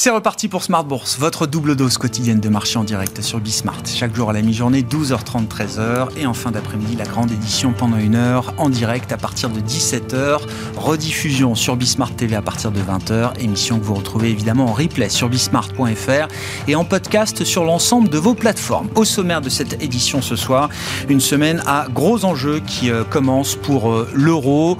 [0.00, 3.82] C'est reparti pour Smart Bourse, votre double dose quotidienne de marché en direct sur Bismart.
[3.84, 6.16] Chaque jour à la mi-journée, 12h30, 13h.
[6.16, 9.58] Et en fin d'après-midi, la grande édition pendant une heure en direct à partir de
[9.58, 10.38] 17h.
[10.76, 13.40] Rediffusion sur Bismart TV à partir de 20h.
[13.40, 16.28] Émission que vous retrouvez évidemment en replay sur bismart.fr
[16.68, 18.88] et en podcast sur l'ensemble de vos plateformes.
[18.94, 20.68] Au sommaire de cette édition ce soir,
[21.08, 24.78] une semaine à gros enjeux qui euh, commence pour euh, l'euro,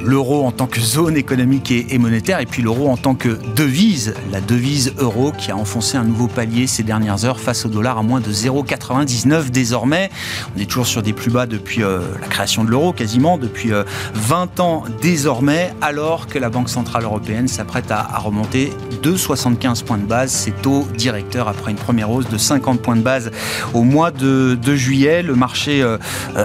[0.00, 4.14] l'euro en tant que zone économique et, monétaire, et puis l'euro en tant que devise,
[4.30, 7.70] la devise devise euro qui a enfoncé un nouveau palier ces dernières heures face au
[7.70, 10.10] dollar à moins de 0,99 désormais.
[10.54, 13.70] On est toujours sur des plus bas depuis euh, la création de l'euro, quasiment depuis
[13.70, 18.70] 20 euh, ans désormais, alors que la Banque Centrale Européenne s'apprête à, remonter
[19.02, 22.96] de 75 points de base, ses taux directeurs après une première hausse de 50 points
[22.96, 23.30] de base
[23.72, 25.22] au mois de, juillet.
[25.22, 25.96] Le marché euh,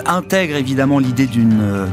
[0.05, 1.27] intègre évidemment l'idée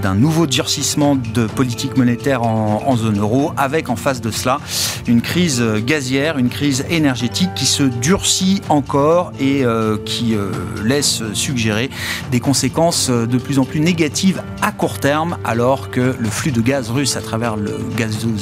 [0.00, 4.61] d'un nouveau durcissement de politique monétaire en, zone euro, avec en face de cela
[5.09, 10.51] une crise gazière une crise énergétique qui se durcit encore et euh, qui euh,
[10.85, 11.89] laisse suggérer
[12.31, 16.53] des conséquences euh, de plus en plus négatives à court terme, alors que le flux
[16.53, 17.79] de gaz russe à travers le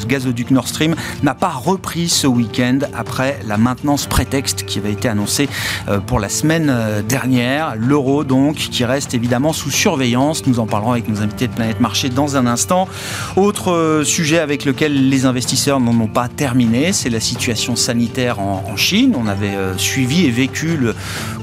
[0.08, 5.08] gazoduc Nord Stream n'a pas repris ce week-end après la maintenance prétexte qui avait été
[5.08, 5.48] annoncée
[6.06, 6.74] pour la semaine
[7.08, 7.74] dernière.
[7.76, 10.46] L'euro donc qui reste évidemment sous surveillance.
[10.46, 12.88] Nous en parlerons avec nos invités de Planète Marché dans un instant.
[13.36, 18.76] Autre sujet avec lequel les investisseurs n'en ont pas terminé, c'est la situation sanitaire en,
[18.76, 19.14] Chine.
[19.18, 20.94] On avait euh, suivi et vécu le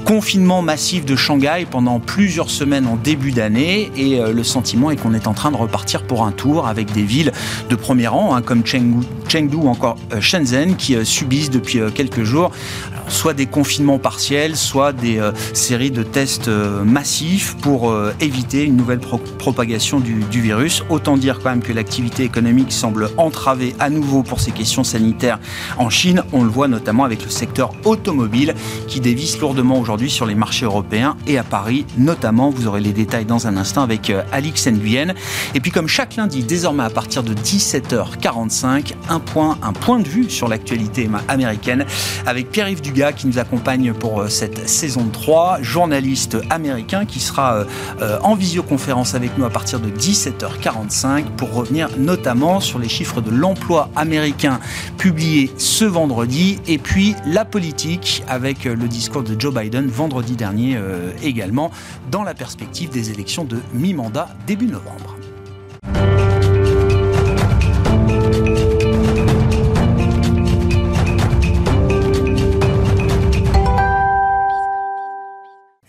[0.04, 4.96] confinement massif de Shanghai pendant plusieurs semaines en début d'année et euh, le sentiment est
[4.96, 7.32] qu'on est en train de repartir pour un tour avec des villes
[7.68, 12.24] de premier rang hein, comme Chengdu, Chengdu ou encore euh, Shenzhen qui subissent depuis quelques
[12.24, 12.50] jours
[13.08, 15.18] soit des confinements partiels, soit des
[15.54, 20.82] séries de tests massifs pour éviter une nouvelle propagation du, du virus.
[20.90, 25.38] Autant dire quand même que l'activité économique semble entravée à nouveau pour ces questions sanitaires
[25.78, 28.54] en Chine on le voit notamment avec le secteur automobile
[28.86, 32.50] qui dévisse lourdement aujourd'hui sur les marchés européens et à Paris notamment.
[32.50, 35.14] Vous aurez les détails dans un instant avec euh, Alix Nguyen.
[35.54, 40.08] Et puis comme chaque lundi, désormais à partir de 17h45, un point, un point de
[40.08, 41.84] vue sur l'actualité américaine
[42.26, 47.66] avec Pierre-Yves Dugas qui nous accompagne pour euh, cette saison 3, journaliste américain qui sera
[48.00, 53.20] euh, en visioconférence avec nous à partir de 17h45 pour revenir notamment sur les chiffres
[53.20, 54.60] de l'emploi américain
[54.96, 56.60] publiés ce vendredi vendredi.
[56.68, 61.72] Et puis la politique avec euh, le discours de Joe Biden vendredi dernier euh, également,
[62.12, 65.16] dans la perspective des élections de mi-mandat début novembre.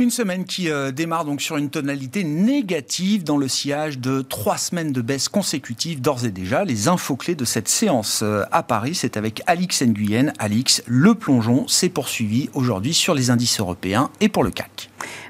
[0.10, 4.58] Une semaine qui euh, démarre donc sur une tonalité négative dans le sillage de trois
[4.58, 6.66] semaines de baisse consécutives d'ores et déjà.
[6.66, 10.34] Les infos clés de cette séance euh, à Paris, c'est avec Alix Nguyen.
[10.40, 14.90] Alix, le plongeon s'est poursuivi aujourd'hui sur les indices européens et pour le CAC.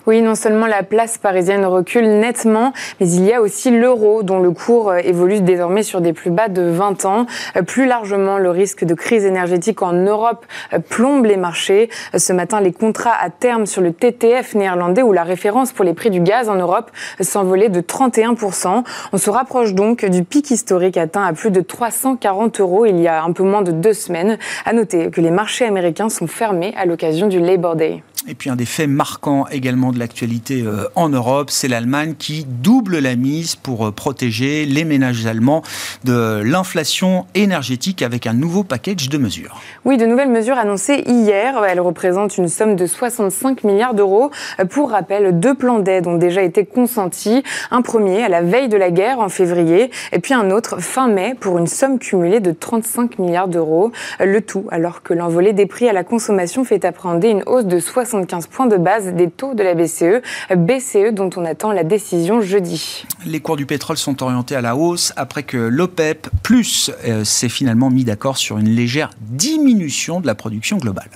[0.09, 4.39] Oui, non seulement la place parisienne recule nettement, mais il y a aussi l'euro dont
[4.39, 7.27] le cours euh, évolue désormais sur des plus bas de 20 ans.
[7.55, 11.91] Euh, plus largement, le risque de crise énergétique en Europe euh, plombe les marchés.
[12.17, 15.93] Ce matin, les contrats à terme sur le TTF néerlandais ou la référence pour les
[15.93, 16.89] prix du gaz en Europe
[17.21, 18.83] s'envolaient de 31%.
[19.13, 23.07] On se rapproche donc du pic historique atteint à plus de 340 euros il y
[23.07, 24.39] a un peu moins de deux semaines.
[24.65, 28.01] À noter que les marchés américains sont fermés à l'occasion du Labor Day.
[28.29, 32.45] Et puis un des faits marquants également de l'actualité euh, en Europe, c'est l'Allemagne qui
[32.47, 35.63] double la mise pour euh, protéger les ménages allemands
[36.03, 39.59] de l'inflation énergétique avec un nouveau package de mesures.
[39.83, 41.63] Oui, de nouvelles mesures annoncées hier.
[41.67, 44.29] Elles représentent une somme de 65 milliards d'euros.
[44.69, 47.41] Pour rappel, deux plans d'aide ont déjà été consentis.
[47.71, 51.07] Un premier à la veille de la guerre en février et puis un autre fin
[51.07, 53.91] mai pour une somme cumulée de 35 milliards d'euros.
[54.19, 57.79] Le tout alors que l'envolée des prix à la consommation fait appréhender une hausse de
[57.79, 60.21] 60 75 points de base des taux de la BCE,
[60.55, 63.05] BCE dont on attend la décision jeudi.
[63.25, 67.49] Les cours du pétrole sont orientés à la hausse après que l'OPEP plus euh, s'est
[67.49, 71.09] finalement mis d'accord sur une légère diminution de la production globale.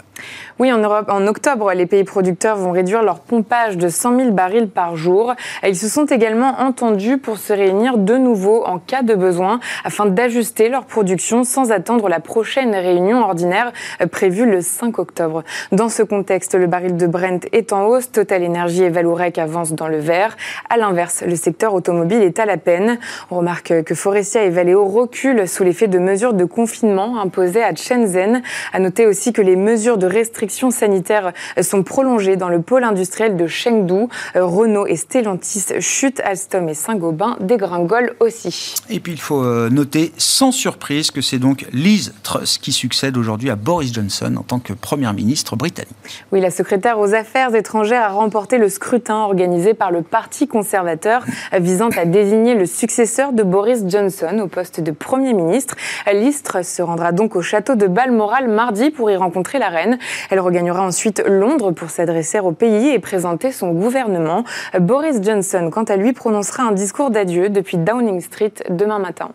[0.59, 4.31] Oui, en Europe, en octobre, les pays producteurs vont réduire leur pompage de 100 000
[4.31, 5.33] barils par jour.
[5.67, 10.05] Ils se sont également entendus pour se réunir de nouveau en cas de besoin afin
[10.05, 13.71] d'ajuster leur production sans attendre la prochaine réunion ordinaire
[14.11, 15.43] prévue le 5 octobre.
[15.71, 18.11] Dans ce contexte, le baril de Brent est en hausse.
[18.11, 20.37] Total Energy et Valorec avancent dans le vert.
[20.69, 22.99] À l'inverse, le secteur automobile est à la peine.
[23.31, 27.73] On remarque que Forestia et Valeo reculent sous l'effet de mesures de confinement imposées à
[27.73, 28.41] Shenzhen.
[28.71, 33.36] À noter aussi que les mesures de restriction sanitaire sont prolongées dans le pôle industriel
[33.36, 34.07] de Chengdu.
[34.36, 38.75] Renault et Stellantis chutent, Alstom et Saint-Gobain dégringolent aussi.
[38.89, 43.18] Et puis il faut euh, noter sans surprise que c'est donc Liz Truss qui succède
[43.18, 45.94] aujourd'hui à Boris Johnson en tant que Première ministre britannique.
[46.31, 51.24] Oui, la secrétaire aux Affaires étrangères a remporté le scrutin organisé par le Parti conservateur
[51.54, 55.75] visant à désigner le successeur de Boris Johnson au poste de Premier ministre.
[56.12, 59.98] Liz Truss se rendra donc au château de Balmoral mardi pour y rencontrer la reine.
[60.29, 64.44] Elle regagnera ensuite Londres pour s'adresser au pays et présenter son gouvernement.
[64.79, 69.29] Boris Johnson, quant à lui, prononcera un discours d'adieu depuis Downing Street demain matin.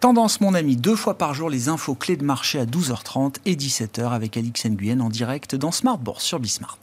[0.00, 3.54] Tendance, mon ami, deux fois par jour, les infos clés de marché à 12h30 et
[3.54, 6.78] 17h avec Alix Nguyen en direct dans Smart Bourse sur Bismart.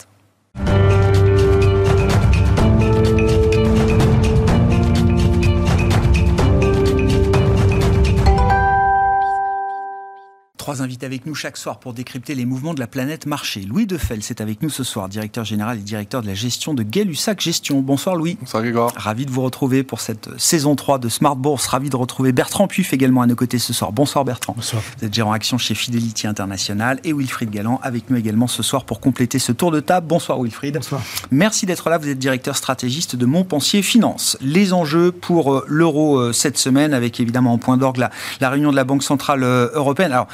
[10.69, 13.61] Trois invités avec nous chaque soir pour décrypter les mouvements de la planète marché.
[13.61, 16.83] Louis Defel, c'est avec nous ce soir, directeur général et directeur de la gestion de
[16.83, 17.81] Gay-Lussac Gestion.
[17.81, 18.37] Bonsoir Louis.
[18.39, 18.93] Bonsoir Grégoire.
[18.95, 21.65] Ravi de vous retrouver pour cette saison 3 de Smart Bourse.
[21.65, 23.91] Ravi de retrouver Bertrand Puif également à nos côtés ce soir.
[23.91, 24.53] Bonsoir Bertrand.
[24.55, 24.83] Bonsoir.
[24.99, 28.85] Vous êtes gérant action chez Fidelity International et Wilfried Galland avec nous également ce soir
[28.85, 30.05] pour compléter ce tour de table.
[30.05, 30.75] Bonsoir Wilfried.
[30.75, 31.01] Bonsoir.
[31.31, 31.97] Merci d'être là.
[31.97, 34.37] Vous êtes directeur stratégiste de Montpensier Finance.
[34.39, 38.51] Les enjeux pour euh, l'euro euh, cette semaine avec évidemment en point d'orgue la, la
[38.51, 40.11] réunion de la Banque Centrale euh, Européenne.
[40.11, 40.27] Alors,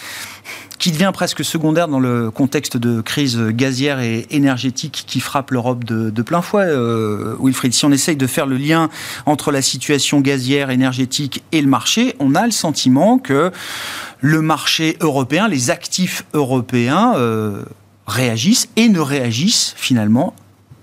[0.78, 5.84] qui devient presque secondaire dans le contexte de crise gazière et énergétique qui frappe l'Europe
[5.84, 6.66] de, plein fouet.
[6.68, 8.90] Euh, Wilfried, si on essaye de faire le lien
[9.26, 13.52] entre la situation gazière, énergétique et le marché, on a le sentiment que
[14.22, 17.64] le marché européen, les actifs européens euh,
[18.08, 20.36] réagissent et ne réagissent finalement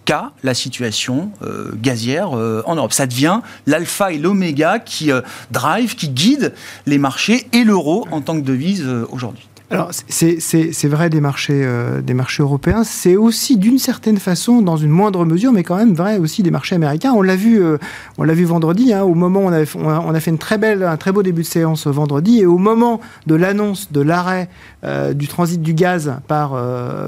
[0.05, 2.93] qu'à la situation euh, gazière euh, en Europe.
[2.93, 5.21] Ça devient l'alpha et l'oméga qui euh,
[5.51, 6.55] drive, qui guide
[6.87, 9.49] les marchés et l'euro en tant que devise aujourd'hui.
[9.73, 12.85] Alors, c'est vrai des marchés, euh, des marchés européens.
[12.85, 16.51] C'est aussi, d'une certaine façon, dans une moindre mesure, mais quand même vrai aussi des
[16.51, 17.13] marchés américains.
[17.17, 17.79] On l'a vu, euh,
[18.19, 18.93] on l'a vu vendredi.
[18.93, 20.97] Hein, au moment où on, avait, on, a, on, a, fait une très belle, un
[20.99, 24.49] très beau début de séance vendredi, et au moment de l'annonce de l'arrêt
[24.85, 26.61] euh, du transit du gaz par,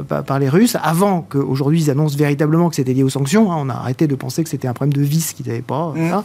[0.09, 3.57] par, par, les Russes, avant qu'aujourd'hui ils annoncent véritablement que c'était lié aux sanctions, hein,
[3.59, 5.93] on a arrêté de penser que c'était un problème de vis qu'ils n'avaient pas.
[5.95, 6.23] Mmh.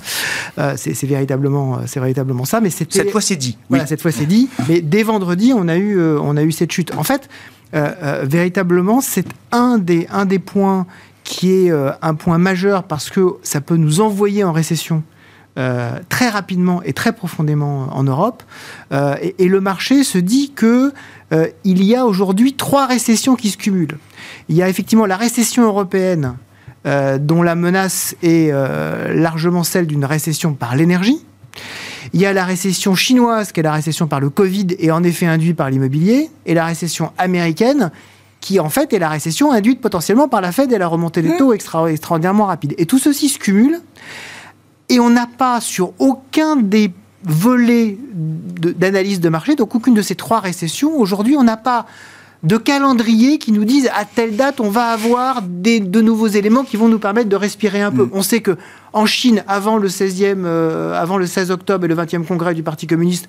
[0.58, 2.62] Hein, c'est véritablement, véritablement ça.
[2.62, 3.58] Mais cette fois c'est dit.
[3.70, 4.48] Voilà, cette fois c'est dit.
[4.70, 6.94] Mais dès vendredi, on a eu on a eu cette chute.
[6.96, 7.30] En fait,
[7.74, 10.08] euh, euh, véritablement, c'est un des,
[10.40, 10.88] points
[11.24, 15.04] qui est euh, un point majeur parce que ça peut nous envoyer en récession.
[16.08, 18.44] Très rapidement et très profondément en Europe.
[18.94, 20.94] Et, le marché se dit que
[21.34, 23.98] euh, il y a aujourd'hui trois récessions qui se cumulent.
[24.48, 26.36] Il y a effectivement la récession européenne,
[26.86, 28.54] dont la menace est
[29.14, 31.26] largement celle d'une récession par l'énergie.
[32.14, 35.04] Il y a la récession chinoise, qui est la récession par le Covid et en
[35.04, 37.92] effet induite par l'immobilier, et la récession américaine,
[38.40, 41.38] qui en fait est la récession induite potentiellement par la Fed et la remontée des
[41.38, 42.74] taux extra, extraordinairement rapide.
[42.78, 43.82] Et tout ceci se cumule,
[44.88, 46.92] et on n'a pas sur aucun des
[47.24, 51.86] volets d'analyse de, de marché, donc aucune de ces trois récessions, aujourd'hui on n'a pas
[52.44, 56.64] de calendrier qui nous disent à telle date on va avoir des, de nouveaux éléments
[56.64, 58.06] qui vont nous permettre de respirer un peu.
[58.06, 58.12] Mm.
[58.14, 58.58] On sait que
[58.94, 62.64] en Chine, avant le 16e, euh, avant le 16 octobre et le 20e congrès du
[62.64, 63.28] Parti communiste,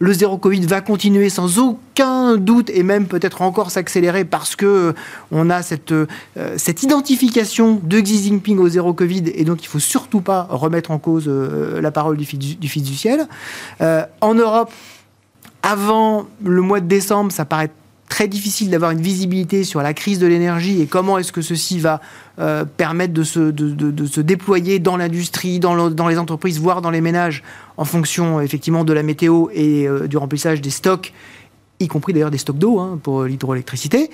[0.00, 4.66] le zéro Covid va continuer sans aucun doute et même peut-être encore s'accélérer parce que
[4.66, 4.92] euh,
[5.30, 6.06] on a cette, euh,
[6.56, 10.90] cette identification de Xi Jinping au zéro Covid et donc il faut surtout pas remettre
[10.90, 13.28] en cause euh, la parole du fils du, fils du ciel.
[14.22, 14.72] En Europe,
[15.62, 17.70] avant le mois de décembre, ça paraît
[18.10, 21.78] très difficile d'avoir une visibilité sur la crise de l'énergie et comment est-ce que ceci
[21.78, 22.02] va
[22.38, 27.42] euh, permettre de se, déployer dans l'industrie, dans, les entreprises, voire dans les ménages,
[27.78, 31.14] en fonction effectivement de la météo et euh, du remplissage des stocks,
[31.78, 34.10] y compris d'ailleurs des stocks d'eau hein, pour l'hydroélectricité.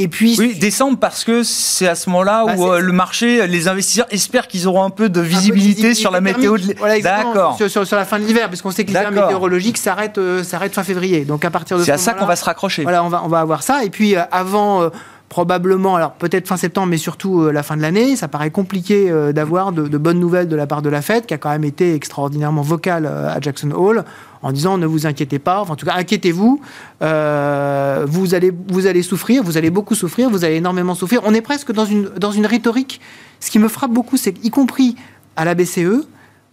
[0.00, 3.48] Et puis, oui, décembre parce que c'est à ce moment-là bah, où euh, le marché,
[3.48, 6.56] les investisseurs espèrent qu'ils auront un peu de visibilité, peu de visibilité sur la météo.
[6.56, 6.74] De...
[6.78, 7.56] Voilà, D'accord.
[7.56, 10.44] Sur, sur, sur, la fin de l'hiver, parce qu'on sait que l'hiver météorologique s'arrête euh,
[10.44, 11.24] fin février.
[11.24, 12.84] Donc à partir de c'est à ça qu'on va se raccrocher.
[12.84, 13.84] Voilà, on va on va avoir ça.
[13.84, 14.82] Et puis euh, avant.
[14.82, 14.90] Euh,
[15.28, 18.16] probablement, alors peut-être fin septembre, mais surtout euh, la fin de l'année.
[18.16, 21.34] Ça paraît compliqué euh, d'avoir de, bonnes nouvelles de la part de la Fed, qui
[21.34, 24.04] a quand même été extraordinairement vocale euh, à Jackson Hole,
[24.42, 26.60] en disant ne vous inquiétez pas, enfin, en tout cas inquiétez-vous,
[27.00, 31.20] vous, allez, vous allez souffrir, vous allez beaucoup souffrir, vous allez énormément souffrir.
[31.24, 33.00] On est presque dans une, dans une rhétorique.
[33.40, 34.96] Ce qui me frappe beaucoup, c'est qu'y compris
[35.36, 36.06] à la BCE,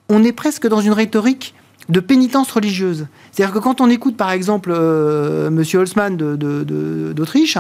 [0.09, 1.55] on est presque dans une rhétorique
[1.89, 3.07] de pénitence religieuse.
[3.31, 7.57] C'est-à-dire que quand on écoute par exemple euh, Monsieur Holzmann d'Autriche,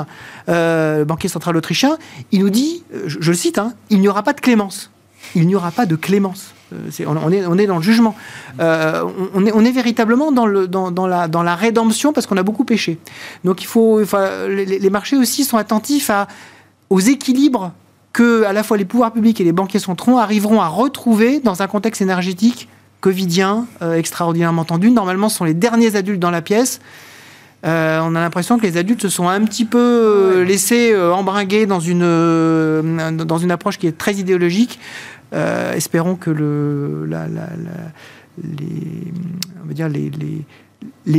[0.49, 1.97] euh, le banquier central autrichien,
[2.31, 4.91] il nous dit, je, le cite, hein, il n'y aura pas de clémence.
[5.35, 6.53] Il n'y aura pas de clémence.
[6.73, 8.15] Euh, on, est, on, est, dans le jugement.
[8.59, 12.37] on, est, on, est, véritablement dans, le, dans, dans, la, dans la rédemption parce qu'on
[12.37, 12.99] a beaucoup péché.
[13.43, 16.27] Donc il faut, enfin, les, les, marchés aussi sont attentifs à,
[16.89, 17.71] aux équilibres
[18.13, 21.61] que à la fois les pouvoirs publics et les banquiers centraux arriveront à retrouver dans
[21.61, 22.69] un contexte énergétique
[23.05, 24.89] covidien euh, extraordinairement tendu.
[24.89, 26.81] Normalement, ce sont les derniers adultes dans la pièce.
[27.63, 31.67] Euh, on a l'impression que les adultes se sont un petit peu euh, laissés embringuer
[31.67, 34.79] dans une, dans une approche qui est très idéologique.
[35.31, 37.07] espérons que le,
[38.43, 39.13] les,
[39.63, 40.41] on va dire les, les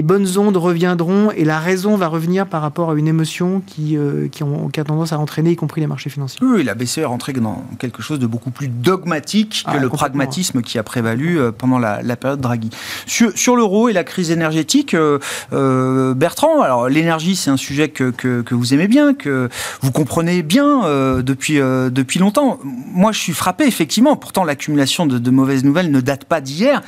[0.02, 4.28] bonnes ondes reviendront et la raison va revenir par rapport à une émotion qui, euh,
[4.28, 6.40] qui, ont, a tendance à entraîner, y compris les marchés financiers.
[6.42, 9.88] Oui, la BCE est rentrée dans quelque chose de beaucoup plus dogmatique que ah, le
[9.88, 12.70] pragmatisme qui a prévalu euh, pendant la, période Draghi.
[13.06, 18.10] Sur, sur l'euro et la crise énergétique, euh, Bertrand, alors l'énergie c'est un sujet que,
[18.10, 19.48] que, vous aimez bien, que
[19.82, 20.80] vous comprenez bien
[21.22, 22.58] depuis, depuis longtemps.
[22.64, 26.82] Moi je suis frappé effectivement, pourtant l'accumulation de, de mauvaises nouvelles ne date pas d'hier.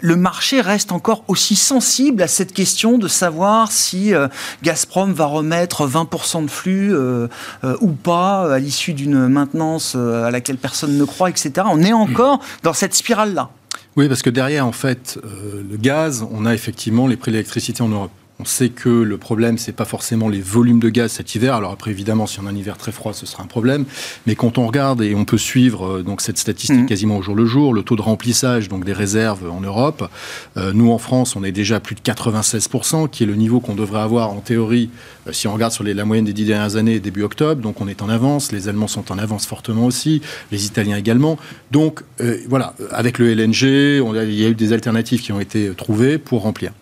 [0.00, 4.28] Le marché reste encore aussi sensible à cette question de savoir si euh,
[4.62, 7.28] Gazprom va remettre 20% de flux euh,
[7.64, 11.52] euh, ou pas à l'issue d'une maintenance à laquelle personne ne croit, etc.
[11.70, 13.50] On est encore dans cette spirale-là.
[13.96, 17.82] Oui, parce que derrière, en fait, le gaz, on a effectivement les prix de l'électricité
[17.82, 18.12] en Europe.
[18.40, 21.54] On sait que le problème, c'est pas forcément les volumes de gaz cet hiver.
[21.54, 23.84] Alors après, évidemment, si on a un hiver très froid, ce sera un problème.
[24.26, 26.86] Mais quand on regarde et on peut suivre euh, donc cette statistique mmh.
[26.86, 30.08] quasiment au jour le jour, le taux de remplissage donc des réserves en Europe,
[30.56, 33.60] euh, nous en France, on est déjà à plus de 96%, qui est le niveau
[33.60, 34.88] qu'on devrait avoir en théorie
[35.26, 37.60] euh, si on regarde sur les, la moyenne des dix dernières années, début octobre.
[37.60, 38.52] Donc on est en avance.
[38.52, 41.36] Les Allemands sont en avance fortement aussi, les Italiens également.
[41.72, 42.02] Donc
[42.48, 46.18] voilà, avec le LNG, on il y a eu des alternatives qui ont été trouvées
[46.18, 46.72] pour remplir.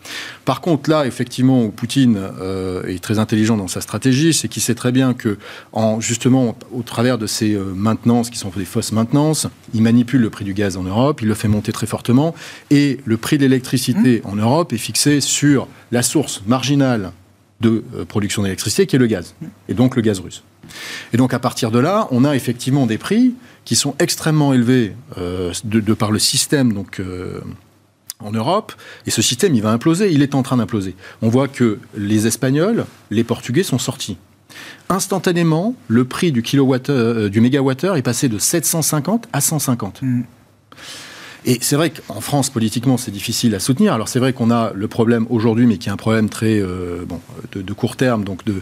[0.44, 4.62] Par contre, là, effectivement, où Poutine euh, est très intelligent dans sa stratégie, c'est qu'il
[4.62, 5.38] sait très bien que,
[5.72, 10.20] en, justement, au travers de ces euh, maintenances qui sont des fausses maintenances, il manipule
[10.20, 12.34] le prix du gaz en Europe, il le fait monter très fortement,
[12.70, 14.28] et le prix de l'électricité mmh.
[14.28, 17.12] en Europe est fixé sur la source marginale
[17.60, 19.34] de euh, production d'électricité, qui est le gaz,
[19.68, 20.42] et donc le gaz russe.
[21.12, 24.92] Et donc à partir de là, on a effectivement des prix qui sont extrêmement élevés
[25.16, 27.00] de, par le système donc
[28.20, 28.72] en Europe,
[29.06, 30.94] et ce système, il va imploser, il est en train d'imploser.
[31.22, 34.16] On voit que les Espagnols, les Portugais sont sortis.
[34.88, 40.02] Instantanément, le prix du, kilowatt euh, du mégawattheure est passé de 750 à 150.
[40.02, 40.22] Mm.
[41.44, 43.94] Et c'est vrai qu'en France, politiquement, c'est difficile à soutenir.
[43.94, 47.04] Alors c'est vrai qu'on a le problème aujourd'hui, mais qui est un problème très euh,
[47.06, 47.20] bon,
[47.52, 48.60] de, court terme, donc de,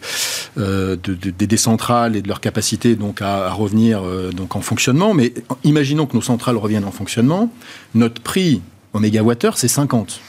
[0.59, 4.03] euh, des centrales et de leur capacité donc à, revenir
[4.37, 5.15] donc en fonctionnement.
[5.15, 5.33] Mais
[5.65, 7.51] imaginons que nos centrales reviennent en fonctionnement,
[7.95, 8.61] notre prix
[8.97, 10.21] au mégawattheure, c'est 50.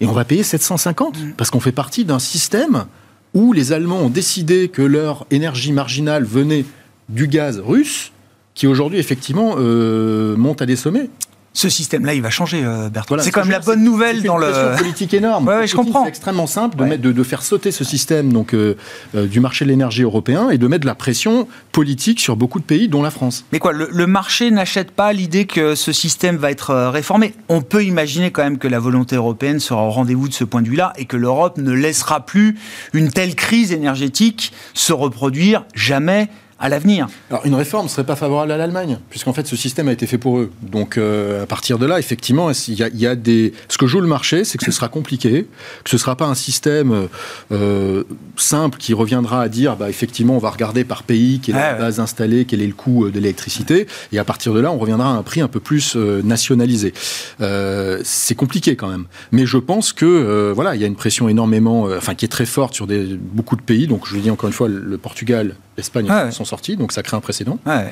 [0.00, 1.32] Et on va payer 750 mm.
[1.36, 2.86] parce qu'on fait partie d'un système
[3.34, 6.64] où les Allemands ont décidé que leur énergie marginale venait
[7.08, 8.12] du gaz russe,
[8.54, 11.10] qui aujourd'hui effectivement euh, monte à des sommets
[11.52, 13.16] ce système-là, il va changer, euh, Bertrand.
[13.18, 14.76] c'est quand même la bonne nouvelle dans le.
[14.78, 15.48] politique énorme.
[15.48, 16.04] ouais, je comprends.
[16.04, 18.76] C'est extrêmement simple de, mettre, de, faire sauter ce système donc euh,
[19.16, 22.60] euh, du marché de l'énergie européen et de mettre de la pression politique sur beaucoup
[22.60, 23.44] de pays, dont la France.
[23.52, 27.34] Mais quoi, le, marché n'achète pas l'idée que ce système va être réformé.
[27.48, 30.62] On peut imaginer quand même que la volonté européenne sera au rendez-vous de ce point
[30.62, 32.56] de vue-là et que l'Europe ne laissera plus
[32.92, 36.28] une telle crise énergétique se reproduire jamais
[36.60, 37.08] à l'avenir.
[37.30, 40.06] Alors une réforme ne serait pas favorable à l'Allemagne, puisqu'en fait ce système a été
[40.06, 40.52] fait pour eux.
[40.62, 43.54] Donc euh, à partir de là, effectivement, il y, a, des...
[43.68, 45.46] Ce que joue le marché, c'est que ce sera compliqué,
[45.84, 47.08] que ce ne sera pas un système
[47.50, 48.04] euh,
[48.36, 51.74] simple qui reviendra à dire, bah, effectivement, on va regarder par pays quelle est la
[51.74, 54.78] base installée, quel est le coût euh, de l'électricité, et à partir de là, on
[54.78, 56.92] reviendra à un prix un peu plus nationalisé.
[57.38, 59.06] c'est compliqué quand même.
[59.32, 62.46] Mais je pense que voilà, il y a une pression énormément, enfin qui est très
[62.46, 63.86] forte sur des, beaucoup de pays.
[63.86, 67.20] Donc je dis encore une fois, le Portugal, l'Espagne sont sortis, donc ça crée un
[67.20, 67.58] précédent.
[67.66, 67.84] Je ne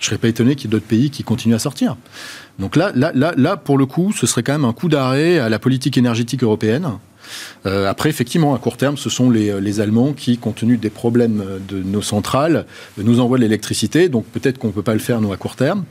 [0.00, 1.96] serais pas étonné qu'il y ait d'autres pays qui continuent à sortir.
[2.58, 5.38] Donc là, là, là, là, pour le coup, ce serait quand même un coup d'arrêt
[5.38, 6.92] à la politique énergétique européenne.
[7.66, 10.90] Euh, après, effectivement, à court terme, ce sont les, les, Allemands qui, compte tenu des
[10.90, 12.66] problèmes de nos centrales,
[12.98, 14.08] nous envoient de l'électricité.
[14.08, 15.84] Donc peut-être qu'on ne peut pas le faire, nous, à court terme.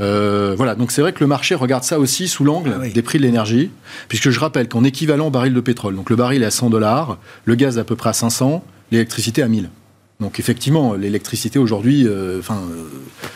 [0.00, 3.02] Euh, voilà, donc c'est vrai que le marché regarde ça aussi sous l'angle ah des
[3.02, 3.70] prix de l'énergie,
[4.08, 7.18] puisque je rappelle qu'en équivalent baril de pétrole, donc le baril est à 100 dollars,
[7.44, 9.70] le gaz à peu près à 500, l'électricité à 1000.
[10.20, 12.88] Donc effectivement, l'électricité aujourd'hui, euh, enfin, euh,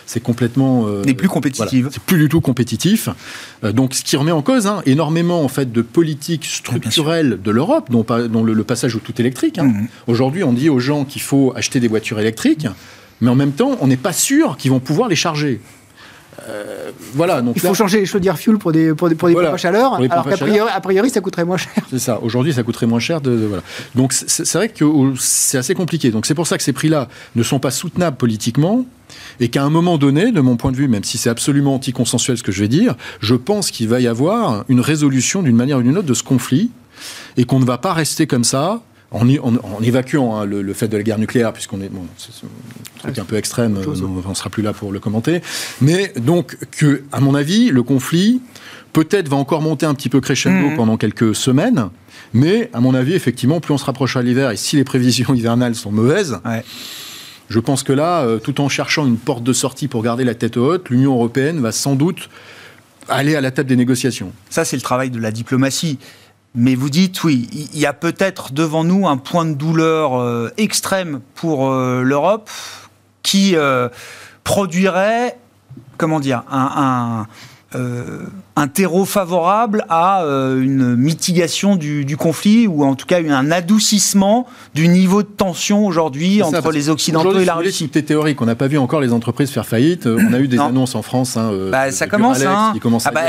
[0.04, 1.88] c'est complètement euh, n'est plus compétitive.
[1.92, 3.08] c'est plus du tout compétitif.
[3.62, 7.88] donc ce qui remet en cause hein, énormément en fait de politiques structurelles de l'Europe,
[7.88, 9.58] dont, dont le, passage au tout électrique.
[9.58, 9.68] Hein.
[9.68, 9.88] Mhm.
[10.08, 12.66] Aujourd'hui, on dit aux gens qu'il faut acheter des voitures électriques,
[13.20, 15.60] mais en même temps, on n'est pas sûr qu'ils vont pouvoir les charger.
[16.48, 17.42] Euh, voilà.
[17.42, 19.56] Donc il faut changer les chaudières fuel pour des, pour des, pour des pompes à
[19.56, 21.72] chaleur, alors qu'a priori, a priori, ça coûterait moins cher.
[21.90, 22.20] C'est ça.
[22.22, 23.20] Aujourd'hui, ça coûterait moins cher.
[23.20, 23.62] De, voilà.
[23.94, 24.84] Donc c'est vrai que
[25.18, 26.10] c'est assez compliqué.
[26.10, 28.84] Donc c'est pour ça que ces prix-là ne sont pas soutenables politiquement
[29.40, 32.38] et qu'à un moment donné, de mon point de vue, même si c'est absolument anticonsensuel
[32.38, 35.78] ce que je vais dire, je pense qu'il va y avoir une résolution d'une manière
[35.78, 36.70] ou d'une autre de ce conflit
[37.36, 39.28] et qu'on ne va pas rester comme ça en,
[39.82, 42.48] évacuant hein, le, fait de la guerre nucléaire, puisqu'on est, bon, c'est un
[43.02, 45.42] truc un peu extrême, on ne sera plus là pour le commenter,
[45.80, 48.40] mais donc que, à mon avis, le conflit
[48.92, 50.76] peut-être va encore monter un petit peu crescendo mmh.
[50.76, 51.88] pendant quelques semaines,
[52.32, 55.34] mais à mon avis, effectivement, plus on se rapproche à l'hiver et si les prévisions
[55.34, 56.38] hivernales sont mauvaises,
[57.48, 60.34] je pense que là, euh, tout en cherchant une porte de sortie pour garder la
[60.34, 62.30] tête haute, l'Union européenne va sans doute
[63.08, 64.32] aller à la table des négociations.
[64.48, 65.98] Ça, c'est le travail de la diplomatie.
[66.54, 70.50] Mais vous dites, oui, il y a peut-être devant nous un point de douleur euh,
[70.58, 72.50] extrême pour euh, l'Europe
[73.22, 73.88] qui euh,
[74.44, 75.38] produirait,
[75.96, 77.26] comment dire, un,
[77.74, 83.50] euh, un terreau favorable à euh, une mitigation du, conflit ou en tout cas un
[83.50, 87.90] adoucissement du niveau de tension aujourd'hui entre les Occidentaux et la Russie.
[87.92, 88.42] C'est théorique.
[88.42, 90.06] On n'a pas vu encore les entreprises faire faillite.
[90.06, 91.38] Euh, on a eu des annonces en France.
[91.38, 92.42] Hein, bah, ça commence.
[92.42, 92.74] Hein.
[93.06, 93.22] Ah bah,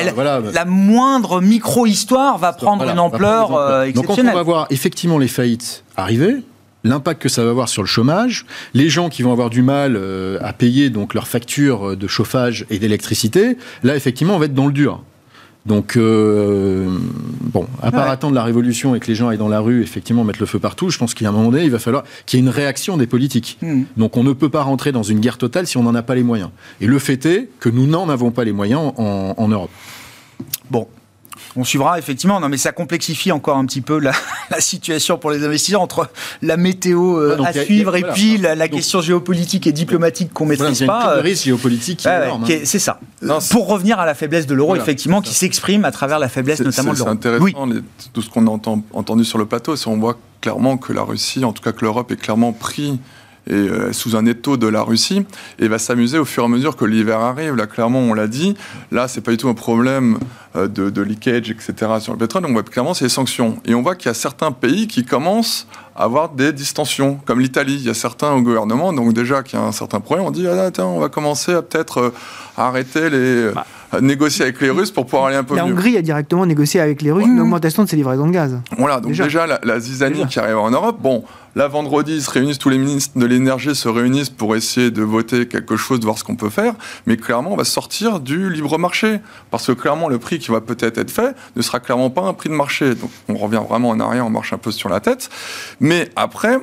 [0.53, 3.93] la, moindre micro-histoire va prendre une ampleur exceptionnelle.
[3.93, 6.43] Donc quand on va voir effectivement les faillites arriver,
[6.83, 9.95] l'impact que ça va avoir sur le chômage, les gens qui vont avoir du mal
[9.95, 14.53] euh, à payer donc leurs factures de chauffage et d'électricité, là effectivement on va être
[14.53, 15.01] dans le dur.
[15.65, 16.89] Donc, euh,
[17.41, 20.25] bon, à part attendre la révolution et que les gens aillent dans la rue, effectivement,
[20.25, 22.03] mettre le feu partout, je pense qu'il y a un moment donné, il va falloir
[22.25, 23.57] qu'il y ait une réaction des politiques.
[23.61, 23.83] Hmm.
[23.95, 26.15] Donc, on ne peut pas rentrer dans une guerre totale si on n'en a pas
[26.15, 26.49] les moyens.
[26.81, 29.71] Et le fait est que nous n'en avons pas les moyens en, en Europe.
[30.69, 30.87] Bon,
[31.55, 32.39] on suivra effectivement.
[32.39, 34.13] Non, mais ça complexifie encore un petit peu la,
[34.59, 36.09] situation pour les investisseurs entre
[36.41, 40.93] la météo euh, à suivre et puis la, question géopolitique et diplomatique qu'on maîtrise voilà,
[40.93, 41.03] pas.
[41.03, 42.39] Il y a un risque géopolitique hein.
[42.63, 42.99] C'est ça.
[43.51, 46.93] pour revenir à la faiblesse de l'euro, effectivement, qui s'exprime à travers la faiblesse notamment
[46.93, 47.09] de l'euro.
[47.09, 47.67] C'est intéressant
[48.13, 48.59] tout ce qu'on a
[48.93, 49.75] entendu sur le plateau.
[49.75, 52.99] Si on voit clairement que la Russie, en tout cas que l'Europe est clairement pris
[53.47, 55.25] et euh, sous un étau de la Russie
[55.59, 57.55] et va s'amuser au fur et à mesure que l'hiver arrive.
[57.55, 58.55] Là, clairement, on l'a dit.
[58.91, 60.17] Là, c'est pas du tout un problème
[60.55, 61.73] euh, de, leakage, etc.
[61.99, 62.45] sur le pétrole.
[62.45, 63.57] On voit clairement, c'est les sanctions.
[63.65, 67.39] Et on voit qu'il y a certains pays qui commencent à avoir des distensions, comme
[67.39, 67.75] l'Italie.
[67.75, 70.31] Il y a certains au gouvernement, donc déjà qu'il y a un certain problème, on
[70.31, 72.13] dit ah, attends, on va commencer à peut-être euh,
[72.57, 73.51] arrêter les.
[73.53, 73.65] Bah.
[74.01, 75.69] Négocier avec les Russes pour pouvoir aller un peu la mieux.
[75.69, 78.59] La Hongrie a directement négocié avec les Russes une augmentation de ses livraisons de gaz.
[78.77, 81.23] Voilà, donc déjà, la, la, zizanie qui arrive en Europe, bon,
[81.55, 85.47] Là, vendredi, se réunissent, tous les ministres de l'énergie se réunissent pour essayer de voter
[85.47, 86.73] quelque chose, de voir ce qu'on peut faire.
[87.05, 89.19] Mais clairement, on va sortir du libre marché.
[89.51, 92.33] Parce que clairement, le prix qui va peut-être être fait ne sera clairement pas un
[92.33, 92.95] prix de marché.
[92.95, 95.29] Donc, on revient vraiment en arrière, on marche un peu sur la tête.
[95.79, 96.57] Mais après,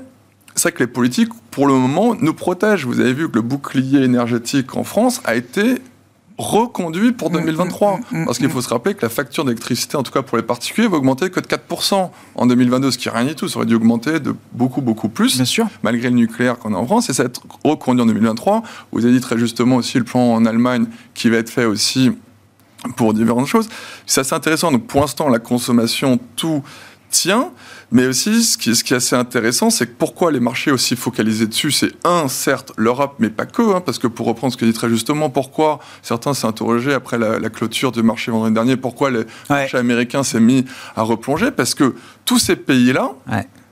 [0.56, 2.84] c'est vrai que les politiques, pour le moment, nous protègent.
[2.84, 5.76] Vous avez vu que le bouclier énergétique en France a été
[6.40, 7.96] reconduit pour 2023.
[7.96, 10.22] Mm, mm, mm, Parce qu'il faut se rappeler que la facture d'électricité, en tout cas
[10.22, 13.34] pour les particuliers, va augmenter que de 4% en 2022, ce qui n'est rien du
[13.34, 13.48] tout.
[13.48, 15.68] Ça aurait dû augmenter de beaucoup, beaucoup plus, Bien sûr.
[15.82, 17.08] malgré le nucléaire qu'on a en France.
[17.10, 18.62] Et ça va être reconduit en 2023.
[18.92, 22.10] Vous avez dit très justement aussi le plan en Allemagne qui va être fait aussi
[22.96, 23.68] pour différentes choses.
[24.06, 24.72] C'est assez intéressant.
[24.72, 26.62] Donc pour l'instant, la consommation, tout
[27.10, 27.50] tient.
[27.92, 31.72] Mais aussi, ce qui, est, assez intéressant, c'est que pourquoi les marchés aussi focalisés dessus,
[31.72, 34.72] c'est un, certes, l'Europe, mais pas que, hein, parce que pour reprendre ce que dit
[34.72, 39.24] très justement, pourquoi certains s'est interrogé après la, clôture du marché vendredi dernier, pourquoi les
[39.48, 43.10] marchés américains s'est mis à replonger, parce que tous ces pays-là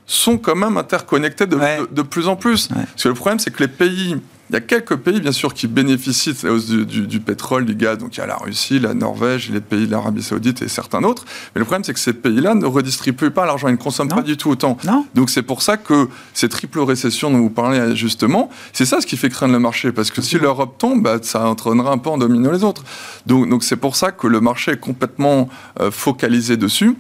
[0.05, 2.69] sont quand même interconnectés de, plus en plus.
[2.69, 4.17] Parce que le problème, c'est que les pays
[4.51, 7.75] il y a quelques pays, bien sûr, qui bénéficient de la hausse du, pétrole, du
[7.75, 7.99] gaz.
[7.99, 11.03] Donc il y a la Russie, la Norvège, les pays de l'Arabie Saoudite et certains
[11.05, 11.25] autres.
[11.55, 13.69] Mais le problème, c'est que ces pays-là ne redistribuent pas l'argent.
[13.69, 14.79] Ils ne consomment pas du tout autant.
[15.15, 19.07] Donc c'est pour ça que ces triple récessions dont vous parlez justement, c'est ça ce
[19.07, 19.93] qui fait craindre le marché.
[19.93, 22.85] Parce que si l'Europe tombe, bah, ça entraînera un peu en dominant les autres.
[23.27, 25.49] Donc c'est pour ça que le marché est complètement
[25.81, 26.97] euh, focalisé dessus.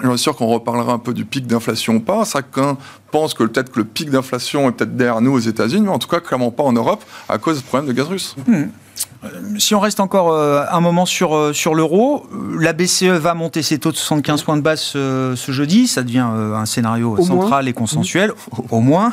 [0.00, 2.24] Je suis sûr qu'on reparlera un peu du pic d'inflation ou pas.
[2.24, 2.76] Chacun
[3.10, 5.98] pense que peut-être que le pic d'inflation est peut-être derrière nous aux États-Unis, mais en
[5.98, 8.36] tout cas clairement pas en Europe à cause du problème de gaz russe.
[8.46, 8.66] Hmm.
[9.24, 12.26] Euh, si on reste encore euh, un moment sur, euh, sur l'euro,
[12.58, 15.88] la BCE va monter ses taux de 75 points de base ce, jeudi.
[15.88, 18.32] Ça devient un scénario central et consensuel,
[18.70, 19.12] au moins.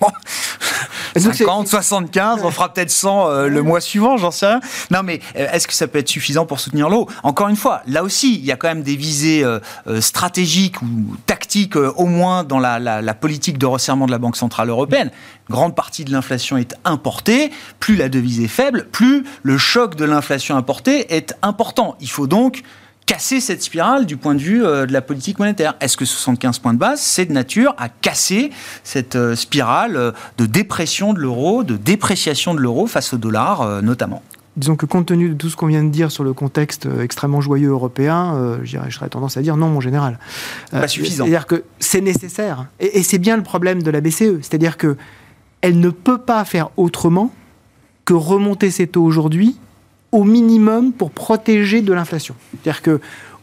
[1.16, 4.60] 50, 75, on fera peut-être 100 euh, le mois suivant, j'en sais rien.
[4.90, 7.08] Non, mais euh, est-ce que ça peut être suffisant pour soutenir l'eau?
[7.22, 9.60] Encore une fois, là aussi, il y a quand même des visées euh,
[10.00, 14.68] stratégiques ou tactiques, au moins dans la, la, politique de resserrement de la Banque Centrale
[14.68, 15.10] Européenne.
[15.50, 17.50] grande partie de l'inflation est importée.
[17.78, 21.96] Plus la devise est faible, plus le choc de l'inflation importée est important.
[22.00, 22.62] Il faut donc
[23.06, 25.74] casser cette spirale du point de vue euh, de la politique monétaire.
[25.80, 28.50] Est-ce que 75 points de base, c'est de nature à casser
[28.84, 33.82] cette euh, spirale euh, de dépression de l'euro, de dépréciation de l'euro face au dollar
[33.82, 34.22] notamment?
[34.56, 37.40] Disons que compte tenu de tout ce qu'on vient de dire sur le contexte extrêmement
[37.40, 40.18] joyeux européen, je serais tendance à dire non, mon général.
[40.70, 41.24] Pas suffisant.
[41.24, 42.66] C'est-à-dire que c'est nécessaire.
[42.78, 44.42] Et, et c'est bien le problème de la BCE.
[44.42, 44.96] C'est-à-dire que
[45.62, 47.32] elle ne peut pas faire autrement
[48.04, 49.56] que remonter ses taux aujourd'hui
[50.12, 52.34] au minimum pour protéger de l'inflation.
[52.52, 53.00] C'est-à-dire que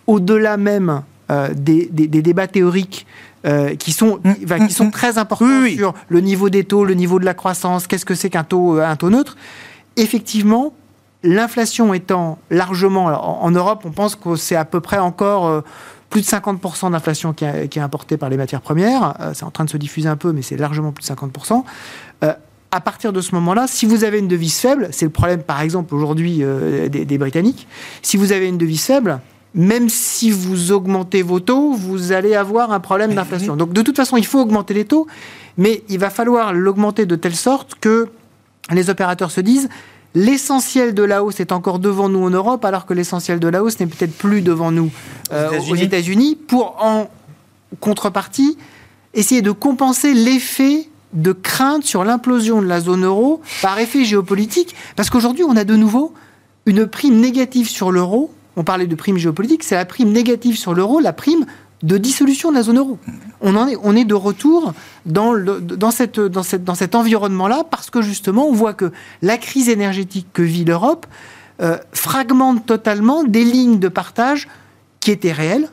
[0.07, 1.01] au-delà même
[1.31, 3.05] euh, des, des- des débats théoriques
[3.45, 4.91] euh, qui sont, Mm, mm, qui sont mm.
[4.91, 5.75] très importants Oui, oui.
[5.77, 8.77] sur le niveau des taux, le niveau de la croissance, qu'est-ce que c'est qu'un taux,
[8.79, 9.37] euh, un taux neutre,
[9.97, 10.73] effectivement,
[11.23, 13.07] l'inflation étant largement...
[13.07, 15.47] alors, en, en Europe, on pense que c'est à peu près encore...
[15.47, 15.61] euh,
[16.09, 19.13] plus de 50% d'inflation qui, est- qui est importée par les matières premières.
[19.35, 21.63] C'est en train de se diffuser un peu, mais c'est largement plus de 50%.
[22.73, 25.41] Euh, à partir de ce moment-là, si vous avez une devise faible, c'est le problème
[25.41, 27.67] par exemple aujourd'hui euh, des, des Britanniques,
[28.01, 29.19] si vous avez une devise faible,
[29.55, 33.55] même si vous augmentez vos taux, vous allez avoir un problème d'inflation.
[33.55, 35.07] Donc de toute façon, il faut augmenter les taux,
[35.57, 38.09] mais il va falloir l'augmenter de telle sorte que
[38.71, 39.69] les opérateurs se disent
[40.15, 43.63] l'essentiel de la hausse est encore devant nous en Europe, alors que l'essentiel de la
[43.63, 44.91] hausse n'est peut-être plus devant nous
[45.31, 45.81] euh, aux États-Unis.
[45.83, 47.09] États-Unis, pour en
[47.79, 48.57] contrepartie
[49.13, 54.75] essayer de compenser l'effet de crainte sur l'implosion de la zone euro par effet géopolitique,
[54.95, 56.13] parce qu'aujourd'hui on a de nouveau
[56.65, 58.33] une prime négative sur l'euro.
[58.55, 61.45] On parlait de prime géopolitique, c'est la prime négative sur l'euro, la prime
[61.81, 62.99] de dissolution de la zone euro.
[63.41, 64.73] On, est, de retour
[65.05, 68.91] dans, cette, dans cet environnement-là parce que justement, on voit que
[69.21, 71.07] la crise énergétique que vit l'Europe
[71.61, 74.49] euh, fragmente totalement des lignes de partage
[74.99, 75.69] qui étaient réelles,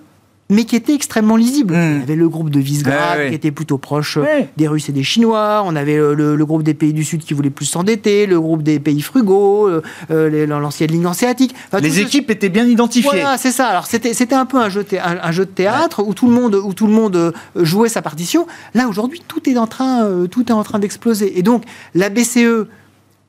[0.48, 1.74] mais qui étaient extrêmement lisibles.
[1.74, 1.92] Mm.
[1.94, 3.28] Il y avait le groupe de Visegrad Ouais, ouais.
[3.30, 4.48] qui était plutôt proche euh, Ouais.
[4.56, 7.24] des Russes et des Chinois, on avait euh, le, le groupe des pays du Sud
[7.24, 11.54] qui voulait plus s'endetter, le groupe des pays frugaux, euh, l'ancienne ligne hanséatique.
[11.68, 13.10] Enfin, Les ce- équipes étaient bien identifiées.
[13.10, 13.66] voilà, c'est ça.
[13.66, 16.34] Alors c'était c'était un peu un jeu, un, un jeu de théâtre où tout le
[16.34, 18.46] monde où tout le monde jouait sa partition.
[18.74, 21.38] Là aujourd'hui, tout est en train euh, tout est en train d'exploser.
[21.38, 22.66] Et donc la BCE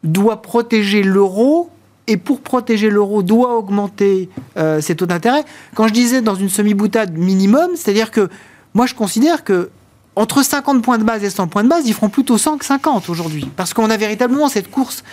[0.04, 1.70] doit protéger l'euro
[2.08, 5.44] et pour protéger l'euro doit augmenter euh, ses taux d'intérêt.
[5.76, 8.30] Quand je disais dans une semi-boutade minimum, c'est-à-dire que
[8.74, 9.70] moi je considère que
[10.16, 12.66] entre 50 points de base et 100 points de base, ils feront plutôt 100 que
[12.66, 13.48] 50 aujourd'hui.
[13.56, 15.04] Parce qu'on a véritablement cette course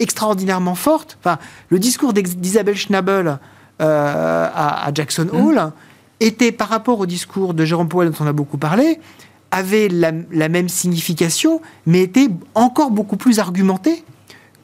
[0.00, 1.18] extraordinairement forte.
[1.20, 1.38] Enfin,
[1.68, 3.38] le discours d'Isabelle Schnabel
[3.82, 5.70] euh, à, à Jackson Hole
[6.20, 9.00] était, par rapport au discours de Jérôme Powell dont on a beaucoup parlé,
[9.50, 14.02] avait la, la même signification, mais était encore beaucoup plus argumenté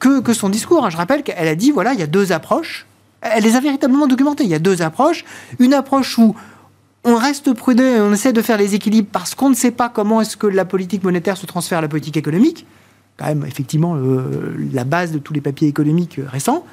[0.01, 0.85] que, son discours.
[0.85, 0.89] hein.
[0.89, 2.87] Je rappelle qu'elle a dit, voilà, il y a deux approches.
[3.21, 4.43] Elle les a véritablement documentées.
[4.43, 5.23] Il y a deux approches.
[5.59, 6.35] Une approche où
[7.03, 9.89] on reste prudent et on essaie de faire les équilibres parce qu'on ne sait pas
[9.89, 12.65] comment est-ce que la politique monétaire se transfère à la politique économique.
[13.17, 16.65] Quand même, effectivement, euh, la base de tous les papiers économiques euh, récents.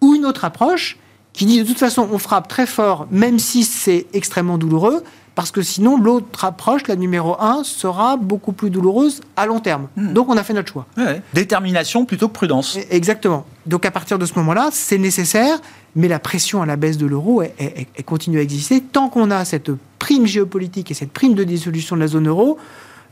[0.00, 0.98] Ou une autre approche
[1.36, 5.02] qui dit de toute façon, on frappe très fort, même si c'est extrêmement douloureux,
[5.34, 9.88] parce que sinon, l'autre approche, la numéro 1, sera beaucoup plus douloureuse à long terme.
[9.98, 10.86] Donc, on a fait notre choix.
[10.96, 11.20] Ouais.
[11.34, 12.78] Détermination plutôt que prudence.
[12.90, 13.44] Exactement.
[13.66, 15.58] Donc à partir de ce moment-là, c'est nécessaire,
[15.94, 19.10] mais la pression à la baisse de l'euro, elle, elle- elle continue à exister tant
[19.10, 22.56] qu'on a cette prime géopolitique et cette prime de dissolution de la zone euro.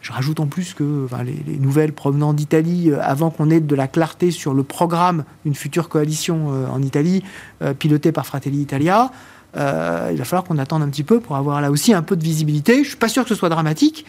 [0.05, 3.75] Je rajoute en plus que les, les nouvelles provenant d'Italie, euh, avant qu'on ait de
[3.75, 7.25] la clarté sur le programme d'une future coalition euh, en Italie,
[7.63, 9.11] euh, pilotée par Fratelli Italia,
[9.57, 9.61] il
[10.17, 12.83] va falloir qu'on attende un petit peu pour avoir là aussi un peu de visibilité.
[12.83, 14.05] Je suis pas sûr que ce soit dramatique,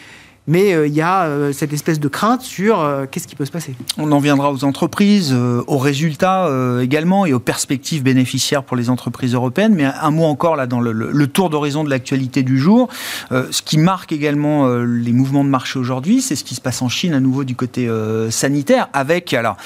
[0.47, 3.45] mais euh, il y a euh, cette espèce de crainte sur euh, qu'est-ce qui peut
[3.45, 3.75] se passer.
[3.97, 6.49] On en viendra aux entreprises, aux résultats
[6.81, 9.73] également et aux perspectives bénéficiaires pour les entreprises européennes.
[9.75, 12.89] Mais un, mot encore là dans le, tour d'horizon de l'actualité du jour.
[13.31, 16.89] Ce qui marque également les mouvements de marché aujourd'hui, c'est ce qui se passe en
[16.89, 17.89] Chine à nouveau du côté
[18.29, 18.89] sanitaire.
[18.93, 19.57] Avec alors,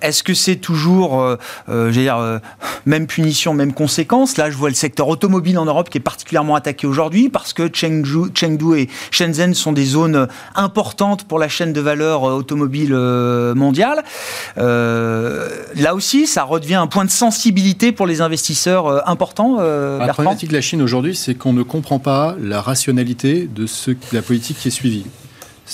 [0.00, 1.36] est-ce que c'est toujours,
[1.68, 2.40] dire,
[2.86, 4.36] même punition, même conséquence?
[4.36, 7.68] Là, je vois le secteur automobile en Europe qui est particulièrement attaqué aujourd'hui parce que
[7.72, 10.21] Chengdu, Chengdu et Shenzhen sont des zones
[10.54, 14.02] importantes pour la chaîne de valeur euh, automobile euh, mondiale.
[14.58, 19.58] Euh, là aussi, ça redevient un point de sensibilité pour les investisseurs euh, importants.
[19.60, 23.66] euh, La problématique de la Chine aujourd'hui, c'est qu'on ne comprend pas la rationalité de
[23.66, 25.06] ce, de la politique qui est suivie.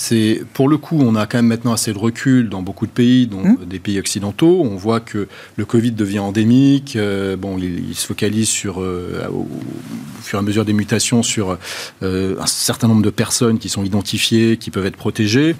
[0.01, 2.91] C'est pour le coup, on a quand même maintenant assez de recul dans beaucoup de
[2.91, 3.65] pays, dont Mmh.
[3.65, 4.61] des pays occidentaux.
[4.63, 6.95] On voit que le Covid devient endémique.
[6.95, 10.71] euh, bon, il, il se focalise sur, euh, au, au fur et à mesure des
[10.71, 11.57] mutations, sur
[12.01, 15.57] euh, un certain nombre de personnes qui sont identifiées, qui peuvent être protégées.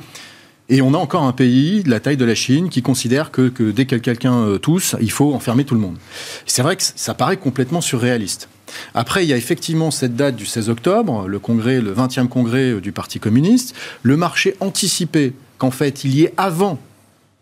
[0.69, 3.49] Et on a encore un pays de la taille de la Chine qui considère que,
[3.49, 5.97] que dès que quelqu'un tousse, il faut enfermer tout le monde.
[6.45, 8.47] C'est vrai que ça paraît complètement surréaliste.
[8.93, 12.71] Après, il y a effectivement cette date du 16 octobre, le congrès, le 20e congrès
[12.71, 13.75] euh, du Parti communiste.
[14.03, 16.79] Le marché anticipait qu'en fait, il y ait avant